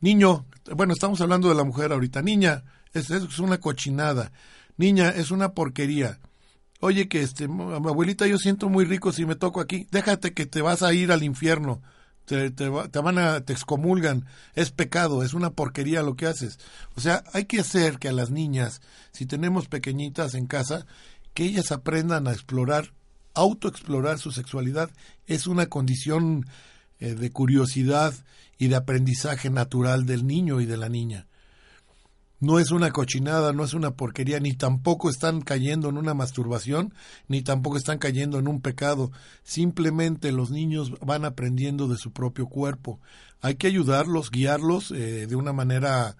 [0.00, 4.30] niño, bueno, estamos hablando de la mujer ahorita, niña, es, es una cochinada,
[4.76, 6.20] niña, es una porquería.
[6.80, 10.62] Oye, que este, abuelita, yo siento muy rico si me toco aquí, déjate que te
[10.62, 11.82] vas a ir al infierno
[12.24, 16.58] te, te, van a, te excomulgan, es pecado, es una porquería lo que haces.
[16.96, 18.80] O sea, hay que hacer que a las niñas,
[19.12, 20.86] si tenemos pequeñitas en casa,
[21.34, 22.92] que ellas aprendan a explorar,
[23.34, 24.90] autoexplorar su sexualidad.
[25.26, 26.46] Es una condición
[27.00, 28.14] eh, de curiosidad
[28.58, 31.26] y de aprendizaje natural del niño y de la niña
[32.44, 36.92] no es una cochinada, no es una porquería, ni tampoco están cayendo en una masturbación,
[37.26, 39.10] ni tampoco están cayendo en un pecado.
[39.42, 43.00] Simplemente los niños van aprendiendo de su propio cuerpo.
[43.40, 46.16] Hay que ayudarlos, guiarlos eh, de una manera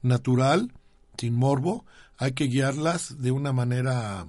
[0.00, 0.72] natural,
[1.18, 1.84] sin morbo.
[2.16, 4.26] Hay que guiarlas de una manera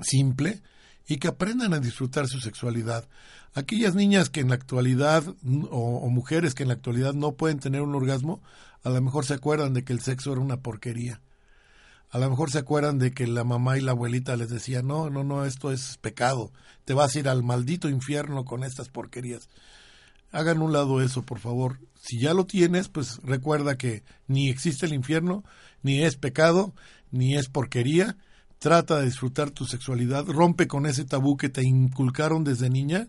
[0.00, 0.62] simple
[1.06, 3.06] y que aprendan a disfrutar su sexualidad.
[3.54, 5.24] Aquellas niñas que en la actualidad,
[5.70, 8.40] o mujeres que en la actualidad no pueden tener un orgasmo,
[8.82, 11.20] a lo mejor se acuerdan de que el sexo era una porquería.
[12.10, 15.10] A lo mejor se acuerdan de que la mamá y la abuelita les decían, no,
[15.10, 16.52] no, no, esto es pecado,
[16.84, 19.48] te vas a ir al maldito infierno con estas porquerías.
[20.32, 21.78] Hagan un lado eso, por favor.
[22.00, 25.44] Si ya lo tienes, pues recuerda que ni existe el infierno,
[25.82, 26.74] ni es pecado,
[27.10, 28.16] ni es porquería.
[28.58, 33.08] Trata de disfrutar tu sexualidad, rompe con ese tabú que te inculcaron desde niña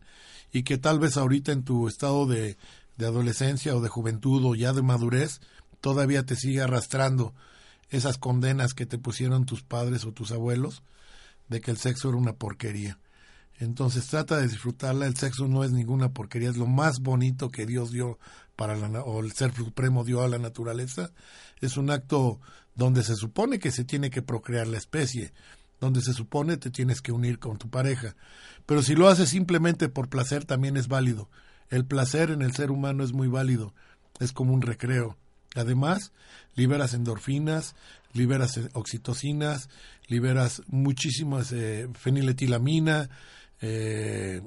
[0.51, 2.57] y que tal vez ahorita en tu estado de
[2.99, 5.39] de adolescencia o de juventud o ya de madurez,
[5.79, 7.33] todavía te sigue arrastrando
[7.89, 10.83] esas condenas que te pusieron tus padres o tus abuelos
[11.47, 12.99] de que el sexo era una porquería.
[13.57, 17.65] Entonces trata de disfrutarla, el sexo no es ninguna porquería, es lo más bonito que
[17.65, 18.19] Dios dio
[18.57, 21.11] para la, o el Ser Supremo dio a la naturaleza.
[21.61, 22.41] Es un acto
[22.75, 25.31] donde se supone que se tiene que procrear la especie,
[25.79, 28.17] donde se supone te tienes que unir con tu pareja.
[28.65, 31.29] Pero si lo haces simplemente por placer también es válido.
[31.69, 33.73] El placer en el ser humano es muy válido,
[34.19, 35.17] es como un recreo.
[35.55, 36.11] Además,
[36.55, 37.75] liberas endorfinas,
[38.13, 39.69] liberas oxitocinas,
[40.07, 43.09] liberas muchísimas eh, feniletilamina,
[43.61, 44.41] eh,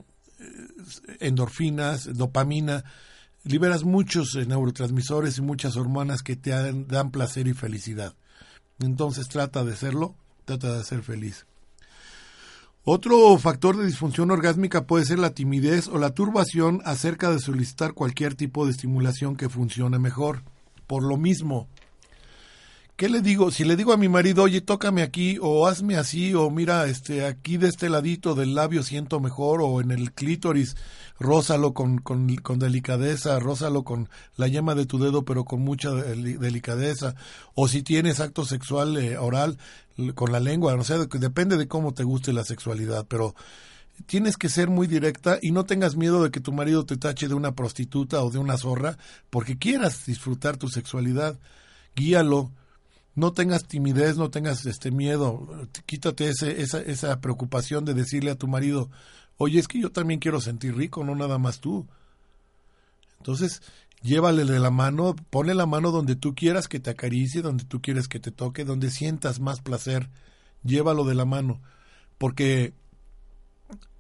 [1.21, 2.85] endorfinas, dopamina,
[3.45, 8.15] liberas muchos eh, neurotransmisores y muchas hormonas que te dan, placer y felicidad.
[8.79, 11.47] Entonces trata de serlo, trata de ser feliz.
[12.85, 17.93] Otro factor de disfunción orgásmica puede ser la timidez o la turbación acerca de solicitar
[17.93, 20.43] cualquier tipo de estimulación que funcione mejor.
[20.89, 21.69] Por lo mismo,
[23.03, 23.51] ¿qué le digo?
[23.51, 27.27] Si le digo a mi marido, oye, tócame aquí, o hazme así, o mira, este,
[27.27, 30.77] aquí de este ladito del labio siento mejor, o en el clítoris,
[31.19, 32.29] rózalo con, con,
[32.61, 37.17] delicadeza, rózalo con la yema de tu dedo, pero con mucha delicadeza,
[37.57, 39.59] o si tienes acto sexual eh, oral
[40.15, 43.35] con la lengua, no sé, depende de cómo te guste la sexualidad, pero
[44.07, 47.27] tienes que ser muy directa y no tengas miedo de que tu marido te tache
[47.27, 48.97] de una prostituta o de una zorra
[49.29, 51.41] porque quieras disfrutar tu sexualidad.
[51.97, 52.53] Guíalo,
[53.15, 58.37] no tengas timidez, no tengas este miedo, quítate ese, esa, esa preocupación de decirle a
[58.37, 58.91] tu marido,
[59.37, 61.87] oye, es que yo también quiero sentir rico, no nada más tú.
[63.19, 63.63] Entonces,
[64.03, 67.81] llévale de la mano, ponle la mano donde tú quieras que te acaricie, donde tú
[67.81, 70.09] quieres que te toque, donde sientas más placer,
[70.65, 71.61] llévalo de la mano,
[72.19, 72.73] porque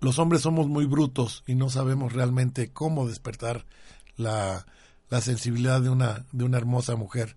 [0.00, 3.64] los hombres somos muy brutos y no sabemos realmente cómo despertar
[4.16, 4.66] la,
[5.10, 7.36] la sensibilidad de una, de una hermosa mujer.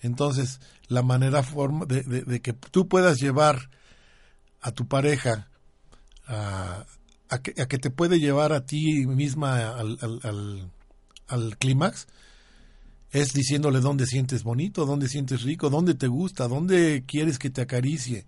[0.00, 3.70] Entonces, la manera forma de, de, que tú puedas llevar
[4.60, 5.48] a tu pareja
[6.26, 6.86] a,
[7.28, 10.70] a, que, a, que, te puede llevar a ti misma al, al,
[11.26, 12.06] al, clímax
[13.10, 17.62] es diciéndole dónde sientes bonito, dónde sientes rico, dónde te gusta, dónde quieres que te
[17.62, 18.26] acaricie.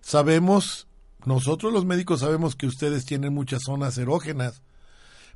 [0.00, 0.86] Sabemos,
[1.24, 4.62] nosotros los médicos sabemos que ustedes tienen muchas zonas erógenas,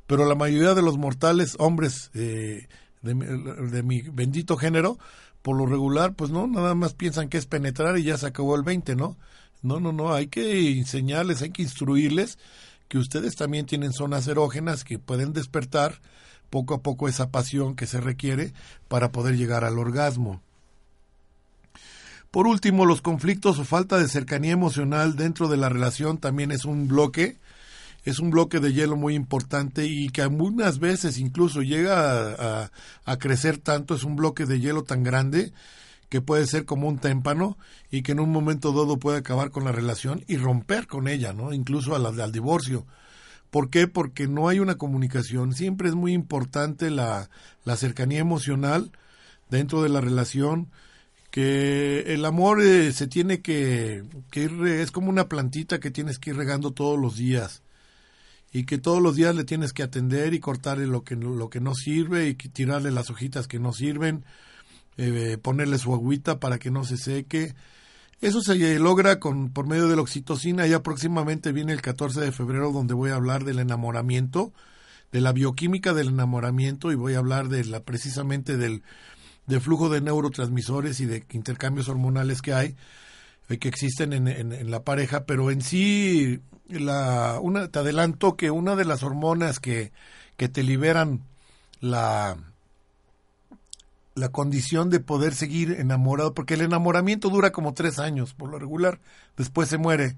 [0.07, 2.67] pero la mayoría de los mortales, hombres eh,
[3.01, 4.97] de, de mi bendito género,
[5.41, 8.55] por lo regular, pues no, nada más piensan que es penetrar y ya se acabó
[8.55, 9.17] el 20, ¿no?
[9.61, 12.37] No, no, no, hay que enseñarles, hay que instruirles
[12.87, 16.01] que ustedes también tienen zonas erógenas que pueden despertar
[16.49, 18.53] poco a poco esa pasión que se requiere
[18.87, 20.41] para poder llegar al orgasmo.
[22.31, 26.65] Por último, los conflictos o falta de cercanía emocional dentro de la relación también es
[26.65, 27.37] un bloque
[28.03, 32.69] es un bloque de hielo muy importante y que algunas veces incluso llega
[33.05, 35.51] a, crecer tanto, es un bloque de hielo tan grande
[36.07, 37.57] que puede ser como un témpano
[37.91, 41.33] y que en un momento dado puede acabar con la relación y romper con ella,
[41.33, 41.53] ¿no?
[41.53, 42.85] Incluso al, al divorcio.
[43.51, 43.87] ¿Por qué?
[43.87, 45.53] Porque no hay una comunicación.
[45.53, 47.29] Siempre es muy importante la,
[47.63, 48.91] la cercanía emocional
[49.49, 50.69] dentro de la relación,
[51.31, 56.17] que el amor eh, se tiene que, que ir, es como una plantita que tienes
[56.17, 57.61] que ir regando todos los días
[58.51, 61.59] y que todos los días le tienes que atender y cortarle lo que, lo que
[61.59, 64.25] no sirve y tirarle las hojitas que no sirven,
[64.97, 67.53] eh, ponerle su agüita para que no se seque.
[68.21, 70.65] Eso se logra con, por medio de la oxitocina.
[70.65, 74.51] Ya próximamente viene el 14 de febrero donde voy a hablar del enamoramiento,
[75.11, 78.81] de la bioquímica del enamoramiento y voy a hablar de la, precisamente del,
[79.45, 82.75] del flujo de neurotransmisores y de intercambios hormonales que hay
[83.57, 88.75] que existen en, en, la pareja, pero en sí la, una, te adelanto que una
[88.75, 89.91] de las hormonas que,
[90.37, 91.21] que te liberan
[91.79, 92.37] la,
[94.13, 98.59] la condición de poder seguir enamorado, porque el enamoramiento dura como tres años por lo
[98.59, 98.99] regular,
[99.35, 100.15] después se muere.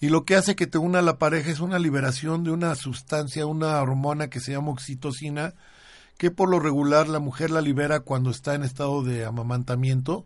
[0.00, 2.74] Y lo que hace que te una a la pareja es una liberación de una
[2.74, 5.54] sustancia, una hormona que se llama oxitocina,
[6.16, 10.24] que por lo regular la mujer la libera cuando está en estado de amamantamiento,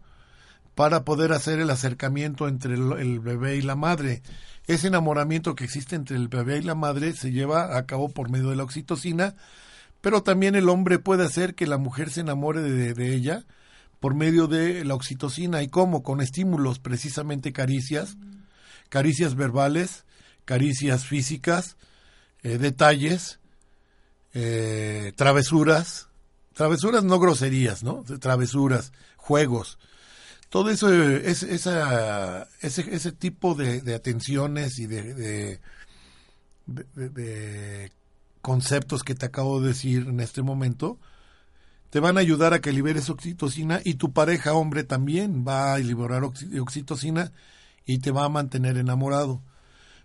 [0.75, 4.23] para poder hacer el acercamiento entre el, bebé y la madre.
[4.67, 8.31] Ese enamoramiento que existe entre el bebé y la madre se lleva a cabo por
[8.31, 9.37] medio de la oxitocina,
[10.01, 13.45] pero también el hombre puede hacer que la mujer se enamore de, ella
[14.01, 15.63] por medio de la oxitocina.
[15.63, 16.03] ¿Y cómo?
[16.03, 18.17] Con estímulos, precisamente caricias,
[18.89, 20.05] caricias verbales,
[20.45, 21.77] caricias físicas,
[22.43, 23.39] eh, detalles,
[24.35, 26.09] eh, travesuras,
[26.53, 28.03] travesuras no groserías, ¿no?
[28.21, 29.79] Travesuras, juegos
[30.55, 35.59] todo eso, es, esa, ese, ese tipo de, atenciones y de,
[36.65, 37.91] de,
[38.41, 41.01] conceptos que te acabo de decir en este momento,
[41.91, 45.79] te van a ayudar a que liberes oxitocina y tu pareja hombre también va a
[45.79, 47.33] liberar oxitocina
[47.85, 49.43] y te va a mantener enamorado.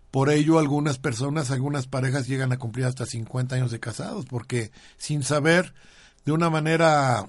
[0.09, 4.71] Por ello algunas personas, algunas parejas llegan a cumplir hasta 50 años de casados porque
[4.97, 5.75] sin saber
[6.25, 7.27] de una manera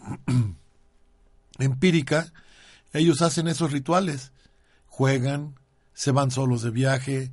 [1.58, 2.32] empírica,
[2.92, 4.32] ellos hacen esos rituales,
[4.86, 5.54] juegan,
[5.94, 7.32] se van solos de viaje,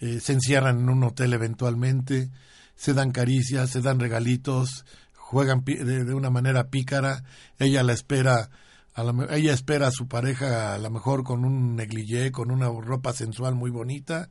[0.00, 2.30] eh, se encierran en un hotel eventualmente,
[2.74, 7.24] se dan caricias, se dan regalitos, juegan de, una manera pícara,
[7.58, 8.50] ella la espera,
[8.94, 13.12] a ella espera a su pareja a lo mejor con un negligé, con una ropa
[13.12, 14.30] sensual muy bonita,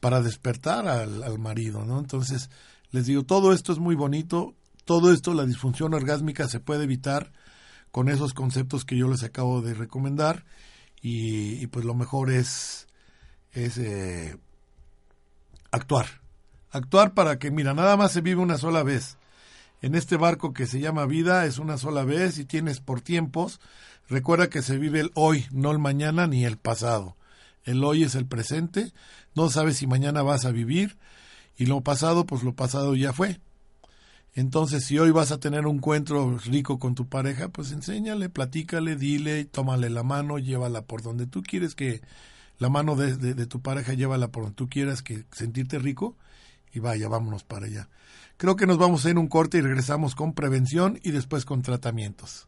[0.00, 1.98] para despertar al, al marido, ¿no?
[1.98, 2.50] Entonces,
[2.90, 7.32] les digo, todo esto es muy bonito, todo esto, la disfunción orgásmica se puede evitar
[7.96, 10.44] con esos conceptos que yo les acabo de recomendar
[11.00, 12.88] y, pues lo mejor es,
[13.52, 14.36] es eh,
[15.70, 16.04] actuar.
[16.70, 19.16] Actuar para que, mira, nada más se vive una sola vez.
[19.80, 23.60] En este barco que se llama vida es una sola vez y tienes por tiempos.
[24.10, 27.16] Recuerda que se vive el hoy, no el mañana ni el pasado.
[27.64, 28.92] El hoy es el presente.
[29.34, 30.98] No sabes si mañana vas a vivir
[31.56, 33.40] y lo pasado, pues lo pasado ya fue.
[34.36, 38.94] Entonces, si hoy vas a tener un encuentro rico con tu pareja, pues enséñale, platícale,
[38.94, 42.02] dile, tómale la mano, llévala por donde tú quieres que
[42.58, 46.18] la mano de, de, tu pareja, llévala por donde tú quieras que sentirte rico
[46.70, 47.88] y vaya, vámonos para allá.
[48.36, 51.62] Creo que nos vamos a ir un corte y regresamos con prevención y después con
[51.62, 52.46] tratamientos.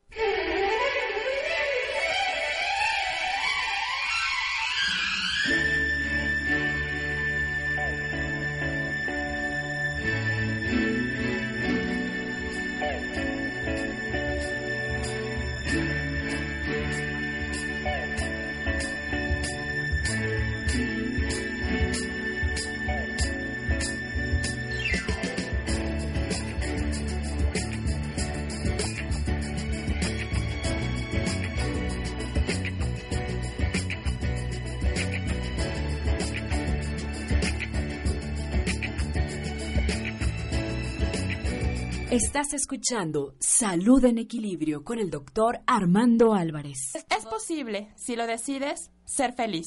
[42.69, 46.93] Escuchando Salud en Equilibrio con el doctor Armando Álvarez.
[47.09, 49.67] Es posible, si lo decides, ser feliz.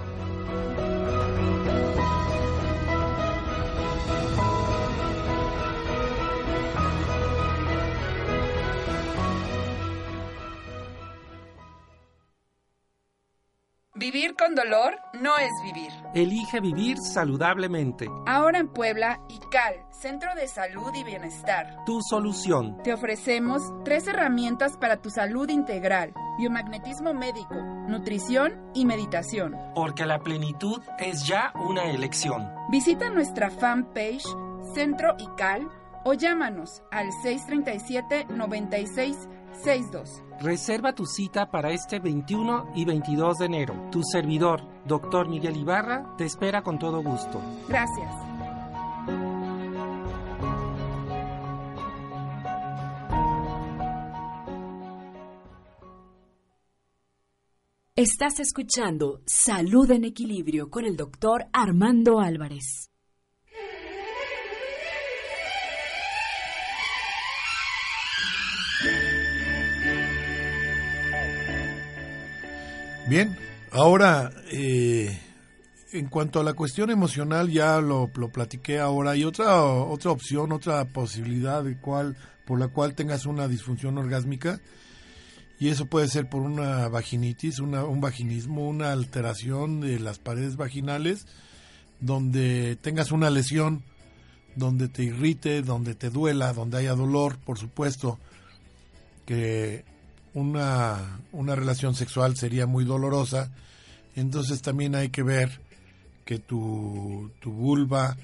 [14.01, 15.91] Vivir con dolor no es vivir.
[16.15, 18.07] Elige vivir saludablemente.
[18.25, 21.85] Ahora en Puebla, ICAL, Centro de Salud y Bienestar.
[21.85, 22.81] Tu solución.
[22.81, 26.15] Te ofrecemos tres herramientas para tu salud integral.
[26.39, 27.53] Biomagnetismo médico,
[27.87, 29.55] nutrición y meditación.
[29.75, 32.49] Porque la plenitud es ya una elección.
[32.71, 34.25] Visita nuestra fanpage
[34.73, 35.69] Centro ICAL
[36.05, 39.15] o llámanos al 637 96
[39.63, 40.23] 62.
[40.41, 43.89] Reserva tu cita para este 21 y 22 de enero.
[43.91, 47.39] Tu servidor, doctor Miguel Ibarra, te espera con todo gusto.
[47.67, 48.11] Gracias.
[57.95, 62.90] Estás escuchando Salud en Equilibrio con el doctor Armando Álvarez.
[73.11, 73.37] Bien,
[73.73, 75.19] ahora eh,
[75.91, 79.11] en cuanto a la cuestión emocional ya lo, lo platiqué ahora.
[79.11, 84.61] Hay otra otra opción, otra posibilidad de cual por la cual tengas una disfunción orgásmica
[85.59, 90.55] y eso puede ser por una vaginitis, una, un vaginismo, una alteración de las paredes
[90.55, 91.25] vaginales,
[91.99, 93.83] donde tengas una lesión,
[94.55, 98.19] donde te irrite, donde te duela, donde haya dolor, por supuesto,
[99.25, 99.83] que
[100.33, 103.51] una, una relación sexual sería muy dolorosa,
[104.15, 105.61] entonces también hay que ver
[106.25, 108.15] que tu, tu vulva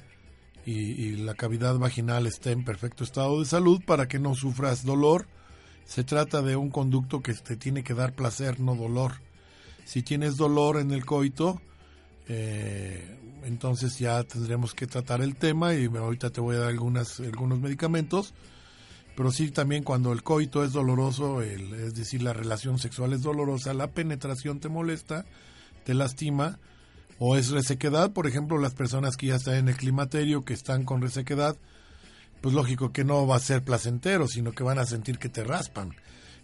[0.65, 5.25] y, la cavidad vaginal esté en perfecto estado de salud para que no sufras dolor.
[5.85, 9.13] Se trata de un conducto que te tiene que dar placer, no dolor.
[9.85, 11.61] Si tienes dolor en el coito,
[12.27, 17.21] eh, entonces ya tendremos que tratar el tema y ahorita te voy a dar algunas,
[17.21, 18.33] algunos medicamentos.
[19.17, 23.23] Pero sí también cuando el coito es doloroso, el, es decir, la relación sexual es
[23.23, 25.25] dolorosa, la penetración te molesta,
[25.85, 26.59] te lastima,
[27.17, 30.85] o es resequedad, por ejemplo, las personas que ya están en el climaterio, que están
[30.85, 31.57] con resequedad,
[32.41, 35.43] pues lógico que no va a ser placentero, sino que van a sentir que te
[35.43, 35.95] raspan.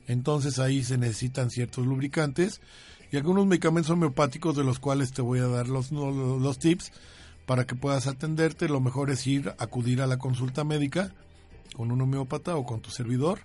[0.07, 2.59] Entonces ahí se necesitan ciertos lubricantes
[3.11, 6.91] y algunos medicamentos homeopáticos de los cuales te voy a dar los, los tips
[7.45, 8.67] para que puedas atenderte.
[8.67, 11.13] Lo mejor es ir, acudir a la consulta médica
[11.73, 13.39] con un homeópata o con tu servidor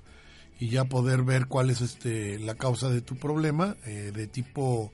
[0.60, 4.92] y ya poder ver cuál es este la causa de tu problema eh, de tipo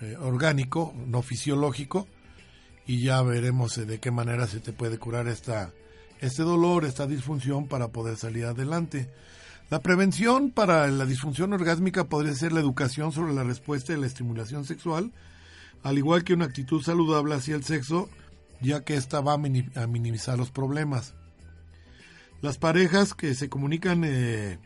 [0.00, 2.06] eh, orgánico, no fisiológico,
[2.86, 5.72] y ya veremos eh, de qué manera se te puede curar esta,
[6.20, 9.10] este dolor, esta disfunción para poder salir adelante.
[9.70, 14.06] La prevención para la disfunción orgásmica podría ser la educación sobre la respuesta de la
[14.06, 15.12] estimulación sexual,
[15.82, 18.10] al igual que una actitud saludable hacia el sexo,
[18.60, 21.14] ya que esta va a minimizar los problemas.
[22.44, 24.58] Las parejas que se comunican eh,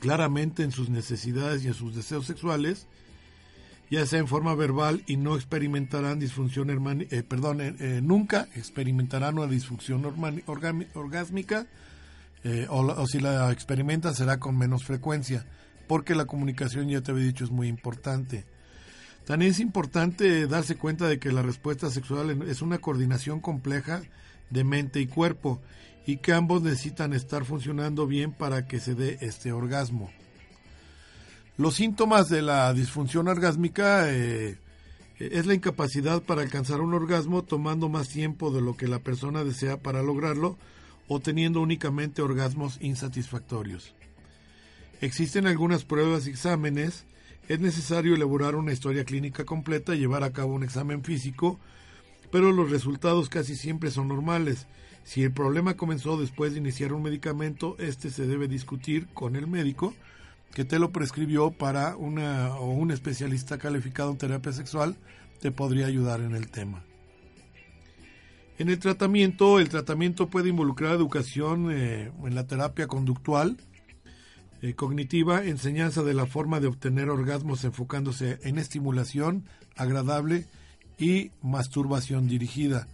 [0.00, 2.86] claramente en sus necesidades y en sus deseos sexuales,
[3.90, 6.70] ya sea en forma verbal y no experimentarán disfunción
[7.10, 10.02] eh, perdón, eh, nunca experimentarán una disfunción
[10.46, 11.66] orgásmica
[12.42, 15.44] eh, o, o, si la experimentan será con menos frecuencia,
[15.86, 18.46] porque la comunicación, ya te había dicho, es muy importante.
[19.26, 24.00] También es importante darse cuenta de que la respuesta sexual es una coordinación compleja
[24.48, 25.60] de mente y cuerpo
[26.06, 30.10] y que ambos necesitan estar funcionando bien para que se dé este orgasmo.
[31.58, 34.58] Los síntomas de la disfunción orgásmica eh,
[35.18, 39.44] es la incapacidad para alcanzar un orgasmo tomando más tiempo de lo que la persona
[39.44, 40.56] desea para lograrlo
[41.08, 43.94] o teniendo únicamente orgasmos insatisfactorios.
[45.00, 47.04] Existen algunas pruebas y exámenes.
[47.48, 51.60] Es necesario elaborar una historia clínica completa y llevar a cabo un examen físico,
[52.30, 54.66] pero los resultados casi siempre son normales.
[55.04, 59.46] Si el problema comenzó después de iniciar un medicamento, este se debe discutir con el
[59.46, 59.94] médico
[60.54, 64.96] que te lo prescribió para una o un especialista calificado en terapia sexual
[65.40, 66.84] te podría ayudar en el tema.
[68.58, 73.56] En el tratamiento, el tratamiento puede involucrar educación eh, en la terapia conductual,
[74.60, 80.46] eh, cognitiva, enseñanza de la forma de obtener orgasmos enfocándose en estimulación agradable
[80.98, 82.86] y masturbación dirigida.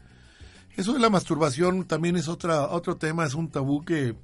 [0.79, 4.15] Eso de la masturbación también es otra, otro tema, es un tabú que,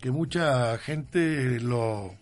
[0.00, 2.14] que mucha gente lo,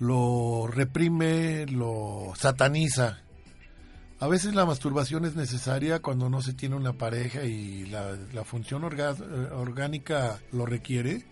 [0.00, 3.20] lo reprime, lo sataniza.
[4.18, 8.82] A veces la masturbación es necesaria cuando no se tiene una pareja y la, función
[8.82, 11.26] orgánica lo requiere.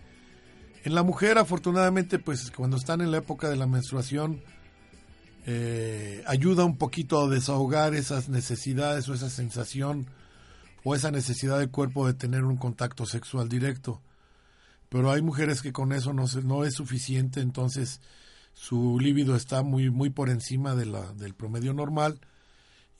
[0.85, 4.41] En la mujer, afortunadamente, pues cuando están en la época de la menstruación,
[5.45, 10.07] eh, ayuda un poquito a desahogar esas necesidades o esa sensación
[10.83, 14.01] o esa necesidad del cuerpo de tener un contacto sexual directo.
[14.89, 18.01] Pero hay mujeres que con eso no, no es suficiente, entonces
[18.53, 22.19] su líbido está muy, muy por encima de la, del promedio normal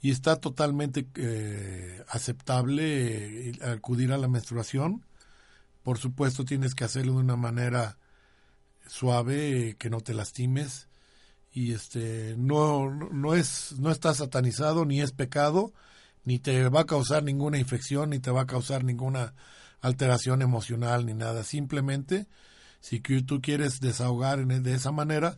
[0.02, 5.06] y está totalmente eh, aceptable eh, acudir a la menstruación.
[5.84, 7.98] Por supuesto tienes que hacerlo de una manera
[8.88, 10.89] suave, que no te lastimes
[11.52, 15.74] y este no no es no está satanizado ni es pecado
[16.24, 19.34] ni te va a causar ninguna infección ni te va a causar ninguna
[19.82, 21.44] alteración emocional ni nada.
[21.44, 22.28] Simplemente
[22.82, 25.38] si tú quieres desahogar de esa manera,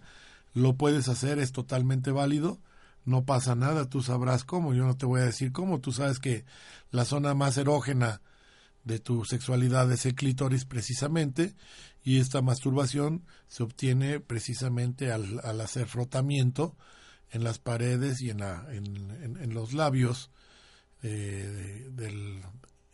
[0.54, 2.60] lo puedes hacer, es totalmente válido,
[3.04, 6.20] no pasa nada, tú sabrás cómo, yo no te voy a decir cómo, tú sabes
[6.20, 6.46] que
[6.92, 8.22] la zona más erógena
[8.84, 11.56] de tu sexualidad es el clítoris precisamente
[12.04, 16.76] y esta masturbación se obtiene precisamente al, hacer frotamiento
[17.30, 20.32] en las paredes y en, la, en, los labios
[21.04, 22.42] eh, del,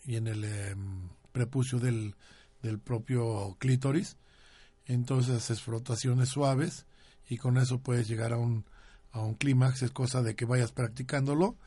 [0.06, 2.16] y en el em, prepucio del,
[2.62, 4.18] del propio clítoris
[4.88, 6.86] entonces haces frotaciones suaves
[7.30, 8.66] y con eso puedes llegar a un,
[9.12, 11.58] a un clímax, es cosa de que vayas practicándolo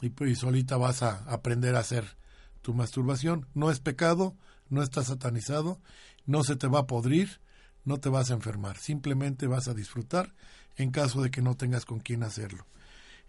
[0.00, 2.16] y, pues, solita vas a aprender a hacer
[2.62, 3.46] tu masturbación.
[3.54, 4.34] No es pecado,
[4.68, 5.80] no está satanizado,
[6.26, 7.40] no se te va a podrir,
[7.84, 10.34] no te vas a enfermar, simplemente vas a disfrutar
[10.76, 12.66] en caso de que no tengas con quién hacerlo.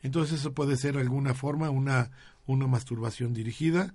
[0.02, 2.12] Entonces eso puede ser alguna forma una,
[2.46, 3.94] una masturbación dirigida.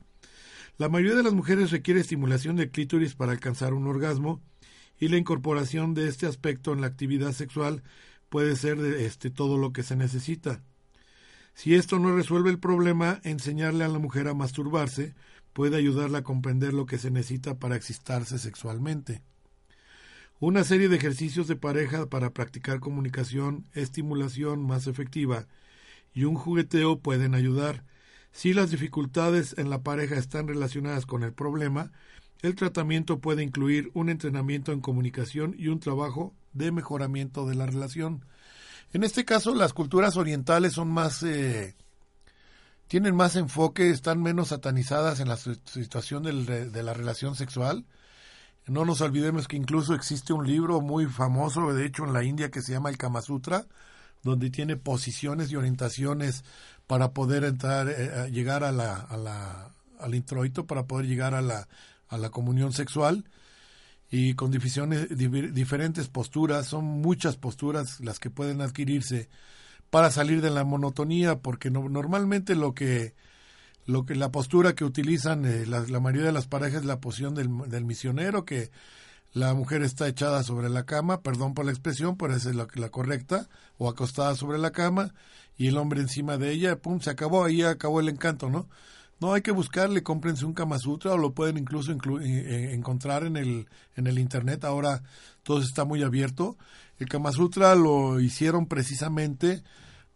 [0.79, 4.41] La mayoría de las mujeres requiere estimulación del clítoris para alcanzar un orgasmo
[4.99, 7.83] y la incorporación de este aspecto en la actividad sexual
[8.29, 10.63] puede ser de, este, todo lo que se necesita.
[11.55, 15.15] Si esto no resuelve el problema, enseñarle a la mujer a masturbarse
[15.53, 19.23] puede ayudarla a comprender lo que se necesita para excitarse sexualmente.
[20.41, 25.47] Una serie de ejercicios de pareja para practicar comunicación, estimulación más efectiva
[26.15, 27.85] y un jugueteo pueden ayudar.
[28.33, 31.93] Si las dificultades en la pareja están relacionadas con el problema,
[32.41, 37.67] el tratamiento puede incluir un entrenamiento en comunicación y un trabajo de mejoramiento de la
[37.67, 38.25] relación.
[38.93, 41.77] En este caso, las culturas orientales son más, eh,
[42.93, 47.87] tienen más enfoque, están menos satanizadas en la situación de la relación sexual.
[48.67, 52.51] No nos olvidemos que incluso existe un libro muy famoso, de hecho en la India,
[52.51, 53.65] que se llama el Kama Sutra,
[54.23, 56.45] donde tiene posiciones y orientaciones
[56.87, 61.41] para poder entrar, eh, llegar a la, a la, al introito, para poder llegar a
[61.41, 63.25] la comunión sexual
[64.11, 69.31] y con diferentes posturas, son muchas posturas las que pueden adquirirse
[69.93, 73.13] para salir de la monotonía, porque no, normalmente lo que,
[73.85, 77.35] lo que la postura que utilizan eh, la, mayoría de las parejas es la posición
[77.35, 78.71] del, del, misionero, que
[79.35, 82.69] la mujer está echada sobre la cama, perdón por la expresión, pero esa es la,
[82.73, 85.13] la correcta, o acostada sobre la cama,
[85.59, 88.71] y el hombre encima de ella, pum, se acabó, ahí acabó el encanto, ¿no?
[89.21, 93.25] No, hay que buscarle, cómprense un Kama Sutra o lo pueden incluso eh, eh, encontrar
[93.25, 94.65] en el, en el Internet.
[94.65, 95.03] Ahora
[95.45, 96.57] todo está muy abierto.
[96.99, 99.63] El Kama Sutra lo hicieron precisamente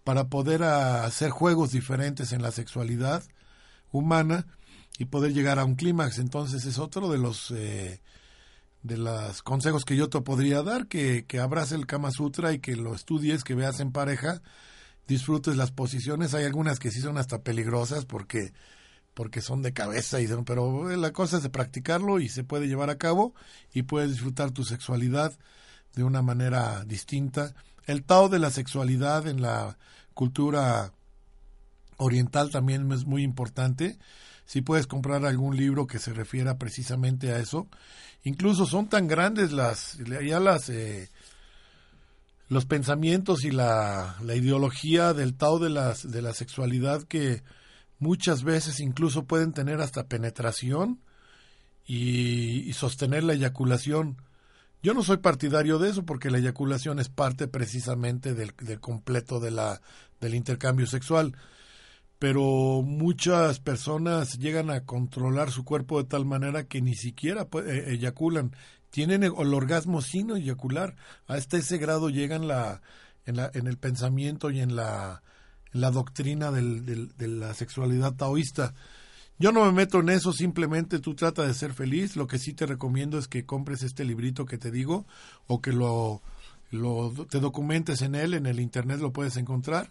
[0.06, 3.24] para poder hacer juegos diferentes en la sexualidad
[3.90, 4.46] humana
[4.98, 6.20] y poder llegar a un clímax.
[6.20, 8.00] Entonces es otro de los eh,
[8.84, 12.60] de los consejos que yo te podría dar, que, que abras el Kama Sutra y
[12.60, 14.42] que lo estudies, que veas en pareja,
[15.08, 16.34] disfrutes las posiciones.
[16.34, 18.52] Hay algunas que sí son hasta peligrosas porque
[19.12, 22.90] porque son de cabeza y pero la cosa es de practicarlo y se puede llevar
[22.90, 23.34] a cabo
[23.74, 25.36] y puedes disfrutar tu sexualidad
[25.96, 27.56] de una manera distinta.
[27.86, 29.78] El Tao de la sexualidad en la
[30.16, 30.94] cultura
[31.98, 33.98] oriental también es muy importante.
[34.46, 37.68] Si puedes comprar algún libro que se refiera precisamente a eso,
[38.24, 41.10] incluso son tan grandes las ya las eh,
[42.48, 47.42] los pensamientos y la, la ideología del Tao de las de la sexualidad que
[47.98, 51.00] muchas veces incluso pueden tener hasta penetración
[51.86, 54.16] y, sostener la eyaculación.
[54.82, 59.50] Yo no soy partidario de eso porque la eyaculación es parte precisamente del, completo de
[59.50, 59.80] la,
[60.20, 61.36] del intercambio sexual.
[62.18, 67.92] Pero muchas personas llegan a controlar su cuerpo de tal manera que ni siquiera e,
[67.92, 68.52] eyaculan.
[68.90, 70.96] Tienen el orgasmo sin eyacular.
[71.26, 72.80] Hasta ese grado llegan en, la,
[73.26, 75.22] en el pensamiento y en la,
[75.72, 78.74] la doctrina del, de la sexualidad taoísta.
[79.38, 82.16] Yo no me meto en eso, simplemente tú trata de ser feliz.
[82.16, 85.06] Lo que sí te recomiendo es que compres este librito que te digo
[85.46, 86.22] o que lo,
[87.28, 89.90] te documentes en él, en el internet lo puedes encontrar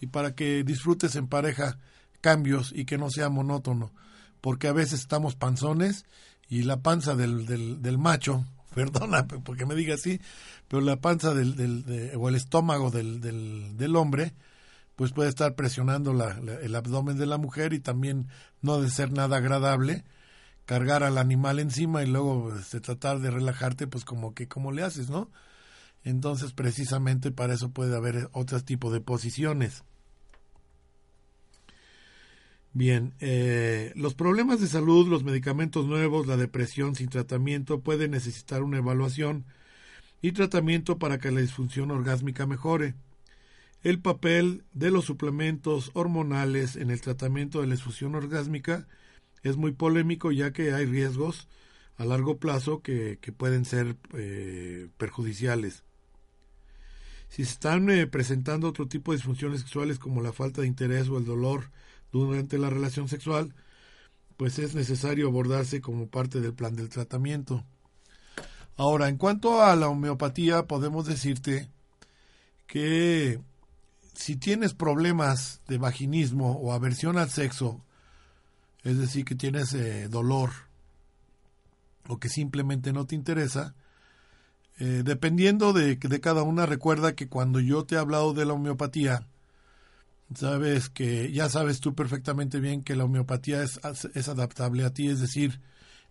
[0.00, 1.78] y para que disfrutes en pareja
[2.20, 3.92] cambios y que no sea monótono,
[4.40, 6.04] porque a veces estamos panzones
[6.48, 10.20] y la panza del, del, del macho, perdona porque me diga así,
[10.68, 14.32] pero la panza del, del o el estómago del, del hombre
[15.00, 18.28] pues puede estar presionando el abdomen de la mujer y también
[18.60, 20.04] no de ser nada agradable
[20.66, 24.82] cargar al animal encima y luego este, tratar de relajarte, pues como que como le
[24.82, 25.30] haces, ¿no?
[26.04, 29.84] Entonces precisamente para eso puede haber otro tipo de posiciones.
[32.74, 38.62] Bien, eh, los problemas de salud, los medicamentos nuevos, la depresión sin tratamiento pueden necesitar
[38.62, 39.46] una evaluación
[40.20, 42.96] y tratamiento para que la disfunción orgásmica mejore.
[43.82, 48.86] El papel de los suplementos hormonales en el tratamiento de la disfunción orgásmica
[49.42, 51.48] es muy polémico ya que hay riesgos
[51.96, 55.84] a largo plazo que, pueden ser eh, perjudiciales.
[57.28, 61.08] Si se están eh, presentando otro tipo de disfunciones sexuales como la falta de interés
[61.08, 61.70] o el dolor
[62.12, 63.54] durante la relación sexual,
[64.36, 67.64] pues es necesario abordarse como parte del plan del tratamiento.
[68.76, 71.68] Ahora, en cuanto a la homeopatía, podemos decirte
[72.66, 73.40] que
[74.14, 77.84] si tienes problemas de vaginismo o aversión al sexo,
[78.82, 80.50] es decir, que tienes eh, dolor
[82.08, 83.74] o que simplemente no te interesa,
[84.78, 88.54] eh, dependiendo de, de, cada una, recuerda que cuando yo te he hablado de la
[88.54, 89.26] homeopatía,
[90.34, 93.80] sabes que ya sabes tú perfectamente bien que la homeopatía es,
[94.14, 95.60] es adaptable a ti, es decir,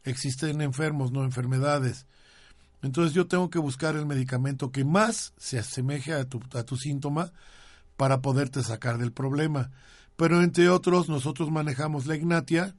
[0.04, 2.06] existen enfermos, no enfermedades.
[2.82, 6.78] Entonces yo tengo que buscar el medicamento que más se asemeje a tu, a tu
[6.78, 7.34] síntoma
[8.00, 9.72] para poderte sacar del problema.
[10.16, 12.74] Pero entre otros, nosotros manejamos la ignatia,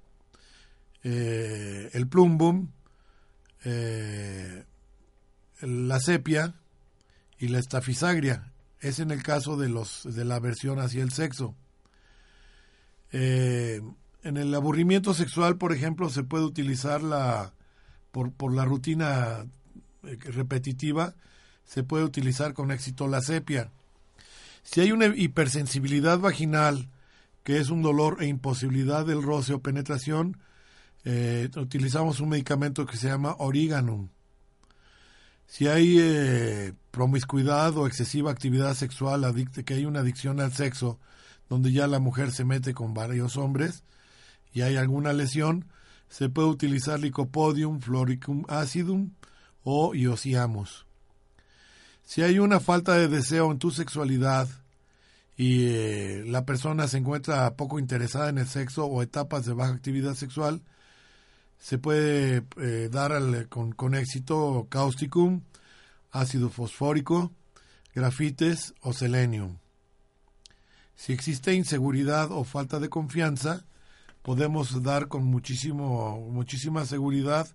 [1.04, 2.68] eh, el plumbum,
[3.62, 4.64] eh,
[5.60, 6.54] la sepia
[7.38, 8.50] y la estafisagria.
[8.80, 11.54] Es en el caso de, los, de la aversión hacia el sexo.
[13.12, 13.82] Eh,
[14.22, 17.52] en el aburrimiento sexual, por ejemplo, se puede utilizar la,
[18.10, 19.44] por, por la rutina
[20.00, 21.14] repetitiva,
[21.66, 23.70] se puede utilizar con éxito la sepia.
[24.62, 26.88] Si hay una hipersensibilidad vaginal,
[27.44, 30.36] que es un dolor e imposibilidad del roce o penetración,
[31.04, 34.08] eh, utilizamos un medicamento que se llama Origanum.
[35.46, 39.24] Si hay eh, promiscuidad o excesiva actividad sexual,
[39.64, 41.00] que hay una adicción al sexo,
[41.48, 43.82] donde ya la mujer se mete con varios hombres
[44.52, 45.66] y hay alguna lesión,
[46.08, 49.10] se puede utilizar Lycopodium, Floricum acidum
[49.64, 50.86] o Iosiamus.
[52.10, 54.48] Si hay una falta de deseo en tu sexualidad
[55.36, 59.74] y eh, la persona se encuentra poco interesada en el sexo o etapas de baja
[59.74, 60.60] actividad sexual,
[61.60, 65.42] se puede eh, dar con, con, éxito causticum,
[66.10, 67.30] ácido fosfórico,
[67.94, 69.58] grafites o selenium.
[70.96, 73.64] Si existe inseguridad o falta de confianza,
[74.22, 77.46] podemos dar con muchísimo, muchísima seguridad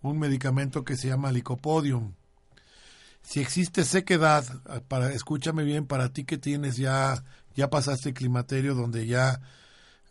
[0.00, 2.14] un medicamento que se llama licopodium.
[3.22, 4.44] Si existe sequedad,
[4.88, 9.40] para, escúchame bien, para ti que tienes ya, ya pasaste el climaterio donde ya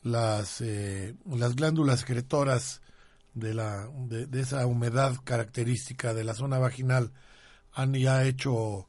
[0.04, 2.82] las, eh, las glándulas secretoras
[3.34, 7.12] de, la, de, esa humedad característica de la zona vaginal
[7.74, 8.88] han ya hecho,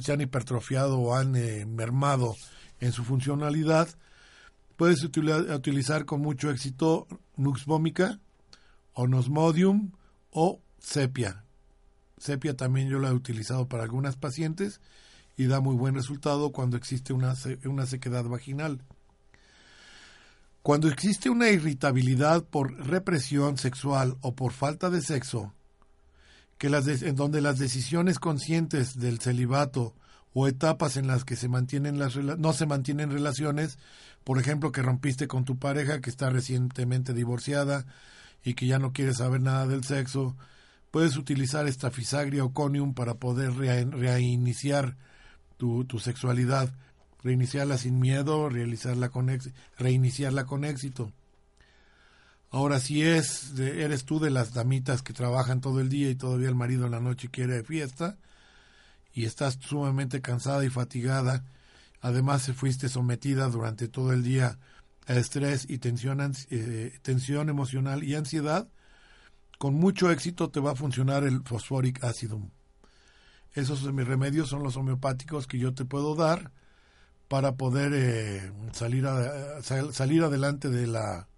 [0.00, 2.36] se han hipertrofiado o han eh, mermado
[2.80, 3.88] en su funcionalidad,
[4.76, 7.06] puedes utilizar con mucho éxito
[7.36, 8.18] Nux vomica,
[8.94, 9.92] Onosmodium
[10.30, 11.41] o Sepia.
[12.22, 14.80] Sepia también yo la he utilizado para algunas pacientes
[15.36, 18.80] y da muy buen resultado cuando existe una, una sequedad vaginal.
[20.62, 25.52] Cuando existe una irritabilidad por represión sexual o por falta de sexo,
[26.58, 29.92] que las en donde las decisiones conscientes del celibato
[30.32, 33.78] o etapas en las que se mantienen las no se mantienen relaciones,
[34.22, 37.84] por ejemplo, que rompiste con tu pareja que está recientemente divorciada
[38.44, 40.36] y que ya no quiere saber nada del sexo,
[40.92, 44.96] puedes utilizar esta fisagria o conium para poder reiniciar
[45.56, 46.72] tu, tu sexualidad
[47.22, 49.30] reiniciarla sin miedo, realizarla con
[49.78, 51.12] reiniciarla con éxito.
[52.50, 56.48] Ahora, si es, eres tú de las damitas que trabajan todo el día y todavía
[56.48, 58.18] el marido en la noche quiere fiesta,
[59.14, 61.44] y estás sumamente cansada y fatigada,
[62.00, 64.58] además se fuiste sometida durante todo el día
[65.06, 66.20] a estrés y tensión,
[66.50, 68.68] eh, tensión emocional y ansiedad,
[69.62, 72.50] con mucho éxito te va a funcionar el fosforic acidum.
[73.54, 76.50] Esos mis remedios son los homeopáticos que yo te puedo dar
[77.28, 79.06] para poder eh, salir,
[79.92, 81.28] salir adelante de la,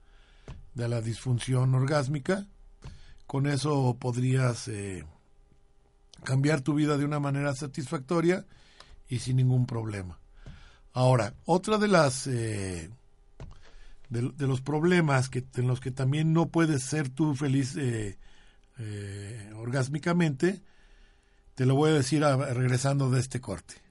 [0.72, 2.46] de la disfunción orgásmica.
[3.26, 5.04] Con eso podrías eh,
[6.22, 8.46] cambiar tu vida de una manera satisfactoria
[9.06, 10.18] y sin ningún problema.
[10.94, 12.88] Ahora, otra de las eh,
[14.08, 17.76] de, los problemas que, en los que también no puedes ser tú feliz
[19.56, 20.62] orgásmicamente,
[21.54, 23.83] te lo voy a decir regresando de este corte.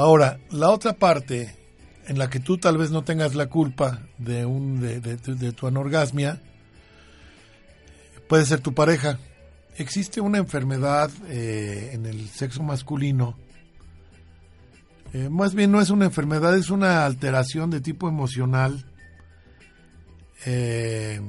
[0.00, 1.54] Ahora, la otra parte
[2.06, 5.66] en la que tú tal vez no tengas la culpa de, un, de, de, tu
[5.66, 6.40] anorgasmia,
[8.26, 9.18] puede ser tu pareja.
[9.76, 13.36] Existe una enfermedad eh, en el sexo masculino,
[15.12, 18.86] eh, más bien no es una enfermedad, es una alteración de tipo emocional
[20.46, 21.20] eh,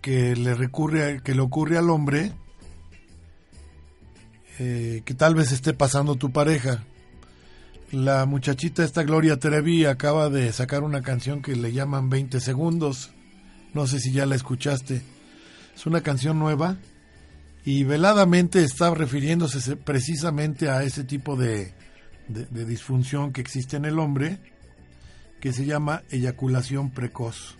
[0.00, 2.32] que le recurre, que le ocurre al hombre,
[4.56, 6.82] que tal vez esté pasando tu pareja.
[7.92, 13.10] La muchachita esta Gloria Trevi acaba de sacar una canción que le llaman 20 segundos.
[13.74, 15.02] No sé si ya la escuchaste.
[15.74, 16.76] Es una canción nueva
[17.64, 21.74] y veladamente está refiriéndose precisamente a ese tipo de,
[22.28, 24.38] disfunción que existe en el hombre
[25.40, 27.56] que se llama eyaculación precoz.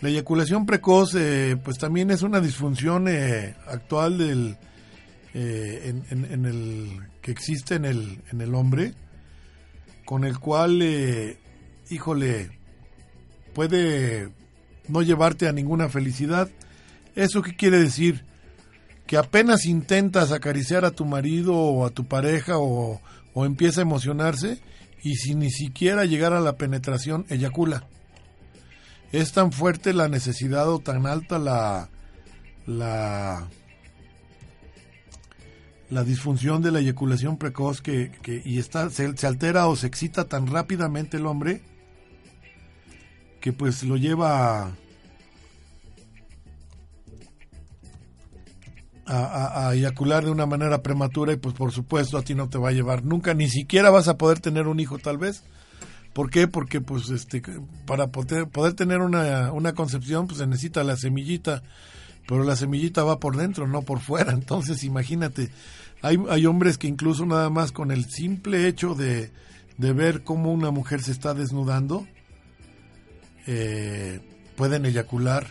[0.00, 4.56] La eyaculación precoz eh, pues también es una disfunción eh, actual del,
[5.38, 8.94] eh, en, el que existe en el, en el hombre
[10.06, 10.82] con el cual
[11.90, 12.50] híjole
[13.54, 14.30] puede
[14.88, 16.48] no llevarte a ninguna felicidad.
[17.14, 18.24] ¿Eso qué quiere decir?
[19.06, 23.00] Que apenas intentas acariciar a tu marido o a tu pareja o,
[23.34, 24.60] empieza a emocionarse
[25.02, 27.86] y sin ni siquiera llegar a la penetración eyacula.
[29.12, 31.90] Es tan fuerte la necesidad o tan alta la
[32.66, 33.48] la
[35.90, 38.10] la disfunción de la eyaculación precoz que,
[38.44, 41.62] y está se, se altera o se excita tan rápidamente el hombre
[43.40, 44.72] que pues lo lleva
[49.06, 52.70] a, eyacular de una manera prematura y pues por supuesto a ti no te va
[52.70, 55.44] a llevar nunca, ni siquiera vas a poder tener un hijo tal vez.
[56.12, 56.48] ¿Por qué?
[56.48, 57.42] Porque pues este
[57.86, 61.62] para poder, poder tener una, una concepción pues se necesita la semillita,
[62.26, 64.32] pero la semillita va por dentro, no por fuera.
[64.32, 65.50] Entonces imagínate,
[66.02, 69.30] hay, hay hombres que incluso nada más con el simple hecho de,
[69.78, 72.06] de ver cómo una mujer se está desnudando,
[73.46, 74.20] eh,
[74.56, 75.46] pueden eyacular.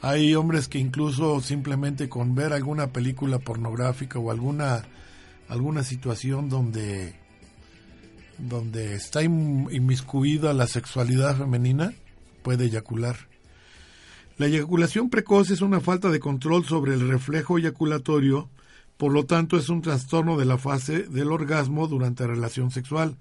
[0.00, 4.84] Hay hombres que incluso simplemente con ver alguna película pornográfica o alguna
[5.48, 7.14] alguna situación donde
[8.38, 11.94] donde está inmiscuida la sexualidad femenina
[12.42, 13.16] puede eyacular.
[14.36, 18.50] La eyaculación precoz es una falta de control sobre el reflejo eyaculatorio,
[18.96, 23.16] por lo tanto es un trastorno de la fase del orgasmo durante la relación sexual.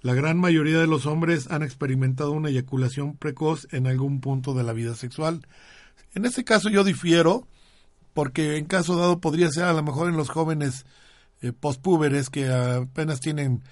[0.00, 4.62] La gran mayoría de los hombres han experimentado una eyaculación precoz en algún punto de
[4.62, 5.46] la vida sexual.
[6.14, 7.46] En este caso yo difiero,
[8.14, 10.86] porque en caso dado podría ser a lo mejor en los jóvenes
[11.42, 13.62] eh, postpúberes que apenas tienen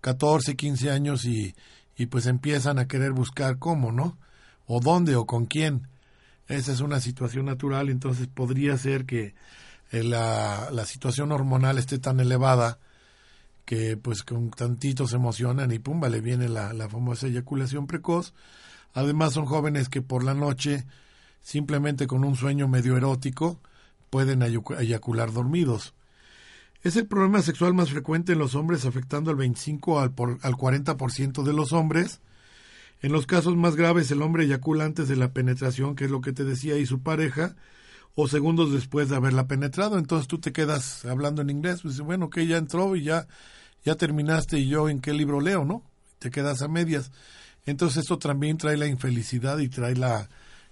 [0.00, 1.54] 14, 15 años y,
[1.96, 4.18] y pues empiezan a querer buscar cómo, ¿no?
[4.66, 5.86] O dónde o con quién.
[6.48, 9.34] Esa es una situación natural, entonces podría ser que
[9.90, 12.78] eh, la, la situación hormonal esté tan elevada
[13.64, 18.32] que pues con tantito se emocionan y pumba le viene la, la famosa eyaculación precoz.
[18.94, 20.86] Además son jóvenes que por la noche,
[21.42, 23.60] simplemente con un sueño medio erótico,
[24.08, 25.94] pueden eyacular dormidos.
[26.82, 30.54] Es el problema sexual más frecuente en los hombres, afectando al 25 al, por, al
[30.54, 32.20] 40% de los hombres.
[33.02, 36.20] En los casos más graves, el hombre eyacula antes de la penetración, que es lo
[36.20, 37.56] que te decía, y su pareja,
[38.14, 39.98] o segundos después de haberla penetrado.
[39.98, 43.26] Entonces tú te quedas hablando en inglés, pues bueno, que ya entró y ya
[43.86, 45.84] ya terminaste y yo en qué libro leo, ¿no?
[46.18, 47.12] Te quedas a medias.
[47.66, 50.28] Entonces esto también trae la infelicidad y trae la,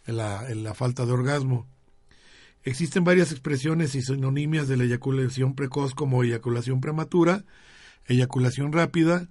[0.06, 1.68] la, falta de orgasmo.
[2.64, 7.44] Existen varias expresiones y sinonimias de la eyaculación precoz como eyaculación prematura,
[8.06, 9.28] eyaculación rápida,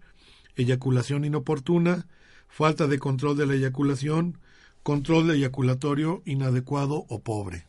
[0.55, 2.07] eyaculación inoportuna,
[2.53, 4.37] falta de control de la eyaculación,
[4.83, 7.65] control eyaculatorio inadecuado o pobre.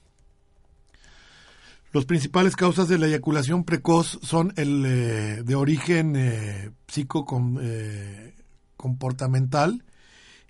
[1.92, 8.34] Las principales causas de la eyaculación precoz son el eh, de origen eh, eh,
[8.76, 9.84] comportamental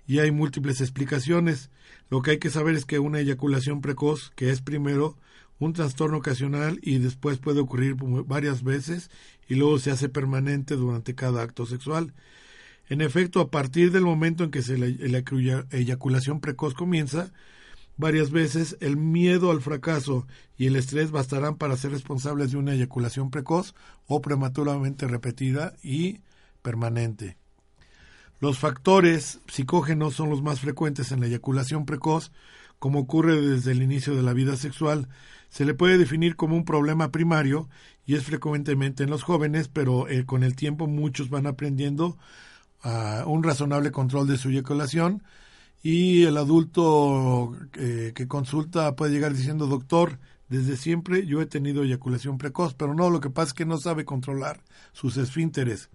[0.05, 1.69] y hay múltiples explicaciones.
[2.09, 5.17] Lo que hay que saber es que una eyaculación precoz, que es primero
[5.59, 9.09] un trastorno ocasional y después puede ocurrir varias veces
[9.47, 12.13] y luego se hace permanente durante cada acto sexual.
[12.87, 15.23] En efecto, a partir del momento en que la
[15.71, 17.31] eyaculación precoz comienza,
[17.97, 20.27] varias veces, el miedo al fracaso
[20.57, 23.73] y el estrés bastarán para ser responsables de una eyaculación precoz
[24.07, 26.19] o prematuramente repetida y
[26.61, 27.37] permanente.
[28.39, 32.31] Los factores psicógenos son los más frecuentes en la eyaculación precoz,
[32.77, 35.07] como ocurre desde el inicio de la vida sexual.
[35.49, 37.69] Se le puede definir como un problema primario
[38.05, 42.17] y es frecuentemente en los jóvenes, pero eh, con el tiempo muchos van aprendiendo
[42.85, 45.23] a un razonable control de su eyaculación,
[45.83, 51.83] y el adulto eh, que consulta puede llegar diciendo, doctor, Desde siempre yo he tenido
[51.83, 54.61] eyaculación precoz, pero no, lo que pasa es que no sabe controlar
[54.93, 55.89] sus esfínteres.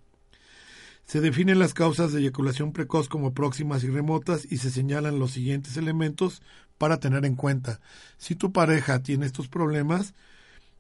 [1.05, 5.33] Se definen las causas de eyaculación precoz como próximas y remotas y se señalan los
[5.33, 6.43] siguientes elementos
[6.79, 7.81] para tener en cuenta.
[8.17, 10.15] Si tu pareja tiene estos problemas,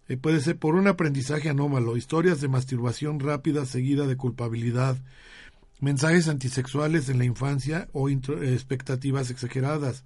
[0.08, 4.96] eh, puede ser por un aprendizaje anómalo, historias de masturbación rápida seguida de culpabilidad,
[5.80, 10.04] mensajes antisexuales en la infancia o expectativas exageradas.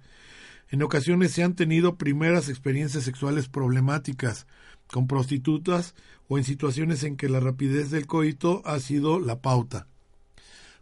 [0.69, 4.47] En ocasiones se han tenido primeras experiencias sexuales problemáticas
[4.87, 5.95] con prostitutas
[6.27, 9.87] o en situaciones en que la rapidez del coito ha sido la pauta.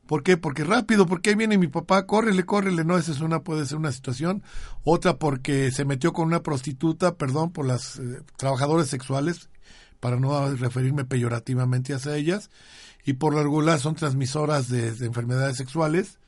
[0.06, 0.36] ¿Por qué?
[0.36, 3.78] Porque rápido, porque ahí viene mi papá, córrele, córrele, no, esa es una, puede ser
[3.78, 4.44] una situación.
[4.84, 9.50] Otra porque se metió con una prostituta, perdón, por las eh, trabajadoras sexuales,
[10.02, 12.50] para no referirme peyorativamente hacia ellas,
[13.06, 16.20] y por lo regular son transmisoras de, enfermedades sexuales.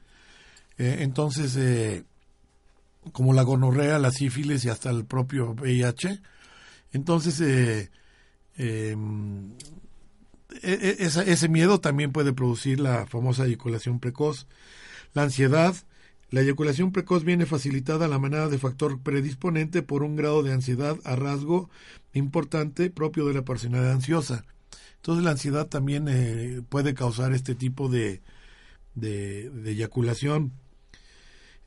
[0.78, 2.04] Eh, entonces, eh,
[3.12, 6.22] como la gonorrea, la sífilis y hasta el propio VIH.
[6.92, 7.90] Entonces, eh,
[8.58, 9.54] em,
[10.62, 14.48] e, e, ese miedo también puede producir la famosa eyaculación precoz.
[15.14, 15.76] La ansiedad.
[16.32, 20.52] La eyaculación precoz viene facilitada a la manera de factor predisponente por un grado de
[20.52, 21.70] ansiedad a rasgo
[22.14, 24.44] importante propio de la personalidad ansiosa.
[25.06, 28.24] Entonces la ansiedad también eh, puede causar este tipo de,
[28.96, 30.54] de, de eyaculación.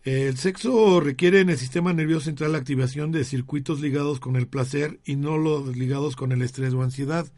[0.03, 4.49] El sexo requiere en el sistema nervioso central la activación de circuitos ligados con el
[4.49, 7.29] placer y no los ligados con el estrés o ansiedad.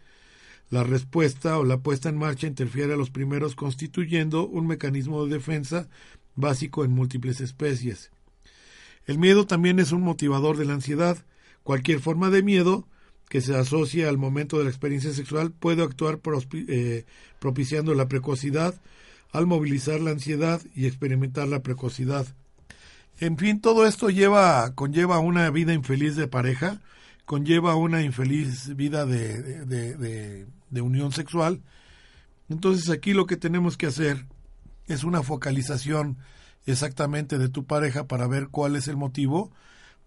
[0.71, 5.35] La respuesta o la puesta en marcha interfiere a los primeros constituyendo un mecanismo de
[5.35, 5.91] defensa
[6.35, 8.11] básico en múltiples especies.
[9.05, 11.19] El miedo también es un motivador de la ansiedad.
[11.63, 12.89] Cualquier forma de miedo
[13.31, 16.19] que se asocia al momento de la experiencia sexual puede actuar
[16.53, 17.07] eh,
[17.39, 18.75] propiciando la precocidad
[19.31, 22.27] al movilizar la ansiedad y experimentar la precocidad.
[23.21, 26.81] En fin, todo esto lleva, conlleva una vida infeliz de pareja,
[27.25, 31.63] conlleva una infeliz vida de, de, de unión sexual.
[32.49, 34.27] Entonces aquí lo que tenemos que hacer
[34.89, 36.19] es una focalización
[36.67, 39.53] exactamente de tu pareja para ver cuál es el motivo,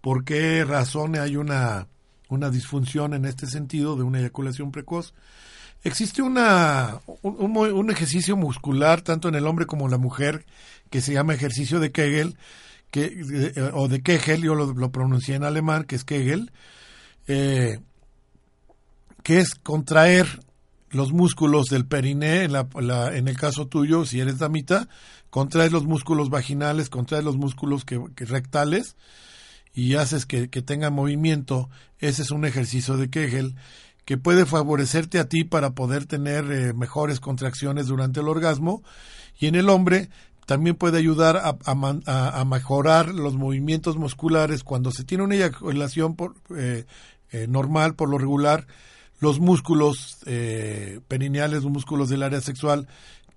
[0.02, 1.88] por qué razón hay una,
[2.34, 5.14] una disfunción en este sentido de una eyaculación precoz.
[5.82, 10.46] Existe una, un, ejercicio muscular tanto en el hombre como en la mujer
[10.90, 12.36] que se llama ejercicio de Kegel,
[12.90, 16.52] que, eh, o de Kegel, yo lo, pronuncié en alemán, que es Kegel,
[17.26, 17.80] eh,
[19.22, 20.40] que es contraer
[20.94, 24.88] los músculos del periné, en el caso tuyo, si eres damita,
[25.28, 28.96] contraes los músculos vaginales, contraes los músculos que, rectales
[29.74, 31.68] y haces que, que tenga movimiento.
[31.98, 33.54] Ese es un ejercicio de Kegel
[34.04, 38.82] que puede favorecerte a ti para poder tener eh, mejores contracciones durante el orgasmo.
[39.38, 40.10] Y en el hombre
[40.46, 46.34] también puede ayudar a, a, mejorar los movimientos musculares cuando se tiene una eyaculación por,
[46.54, 46.84] eh,
[47.30, 48.66] eh, normal, por lo regular
[49.20, 50.18] los músculos
[51.08, 52.88] perineales, los músculos del área sexual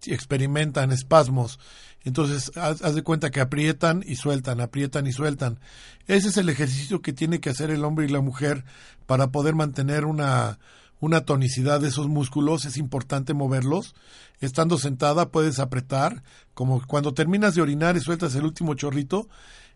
[0.06, 1.60] experimentan espasmos.
[2.04, 5.60] Entonces, haz, de cuenta que aprietan y sueltan, aprietan y sueltan.
[6.08, 8.64] Ese es el ejercicio que tiene que hacer el hombre y la mujer
[9.06, 10.60] para poder mantener una,
[11.00, 12.66] una tonicidad de esos músculos.
[12.66, 13.94] Es importante moverlos.
[14.40, 16.24] Estando sentada puedes apretar,
[16.54, 19.28] como cuando terminas de orinar y sueltas el último chorrito.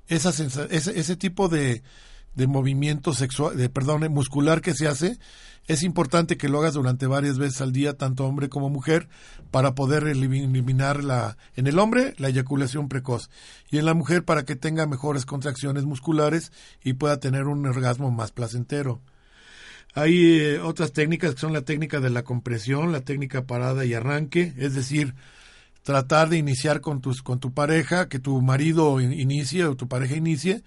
[0.08, 1.84] Esa ese, ese tipo de,
[2.36, 5.18] de movimiento sexual, de, perdón, muscular que se hace,
[5.68, 9.08] es importante que lo hagas durante varias veces al día, tanto hombre como mujer,
[9.52, 13.30] para poder eliminar la, en el hombre la eyaculación precoz
[13.70, 16.52] y en la mujer para que tenga mejores contracciones musculares
[16.84, 19.02] y pueda tener un orgasmo más placentero.
[19.94, 23.94] Hay eh, otras técnicas que son la técnica de la compresión, la técnica parada y
[23.94, 25.16] arranque, es decir,
[25.84, 30.16] tratar de iniciar con, tus, con tu pareja, que tu marido inicie o tu pareja
[30.16, 30.64] inicie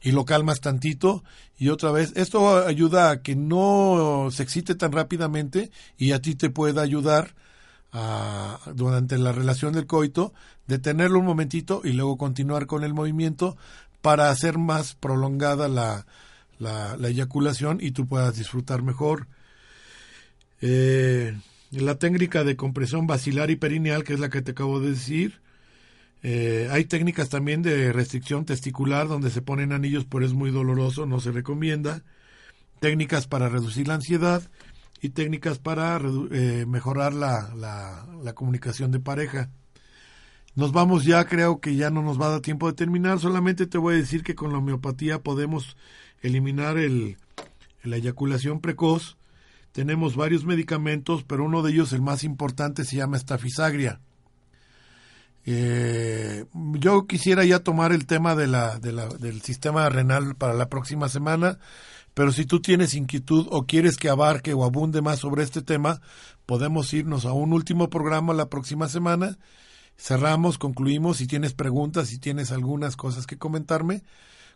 [0.00, 1.24] y lo calmas tantito
[1.58, 2.12] y otra vez.
[2.16, 7.34] Esto ayuda a que no se excite tan rápidamente y a ti te pueda ayudar
[7.92, 10.32] a, durante la relación del coito,
[10.66, 13.56] detenerlo un momentito y luego continuar con el movimiento
[14.02, 16.06] para hacer más prolongada la,
[16.58, 19.26] la, eyaculación y tú puedas disfrutar mejor.
[20.60, 21.36] Eh,
[21.70, 25.40] la técnica de compresión basilar y perineal, que es la que te acabo de decir,
[26.22, 31.06] eh, hay técnicas también de restricción testicular donde se ponen anillos, pero es muy doloroso,
[31.06, 32.02] no se recomienda.
[32.80, 34.42] Técnicas para reducir la ansiedad
[35.00, 36.00] y técnicas para
[36.30, 39.50] eh, mejorar la, la, comunicación de pareja.
[40.54, 43.20] Nos vamos ya, creo que ya no nos va a dar tiempo de terminar.
[43.20, 45.76] Solamente te voy a decir que con la homeopatía podemos
[46.20, 47.16] eliminar el,
[47.84, 49.16] la eyaculación precoz.
[49.70, 54.00] Tenemos varios medicamentos, pero uno de ellos, el más importante, se llama estafisagria
[55.50, 56.44] eh,
[56.74, 60.68] yo quisiera ya tomar el tema de la, de la, del sistema renal para la
[60.68, 61.58] próxima semana,
[62.18, 66.00] Pero si tú tienes inquietud o quieres que abarque o abunde más sobre este tema,
[66.46, 69.38] podemos irnos a un último programa la próxima semana.
[69.96, 71.18] Cerramos, concluimos.
[71.18, 74.02] Si tienes preguntas, si tienes algunas cosas que comentarme,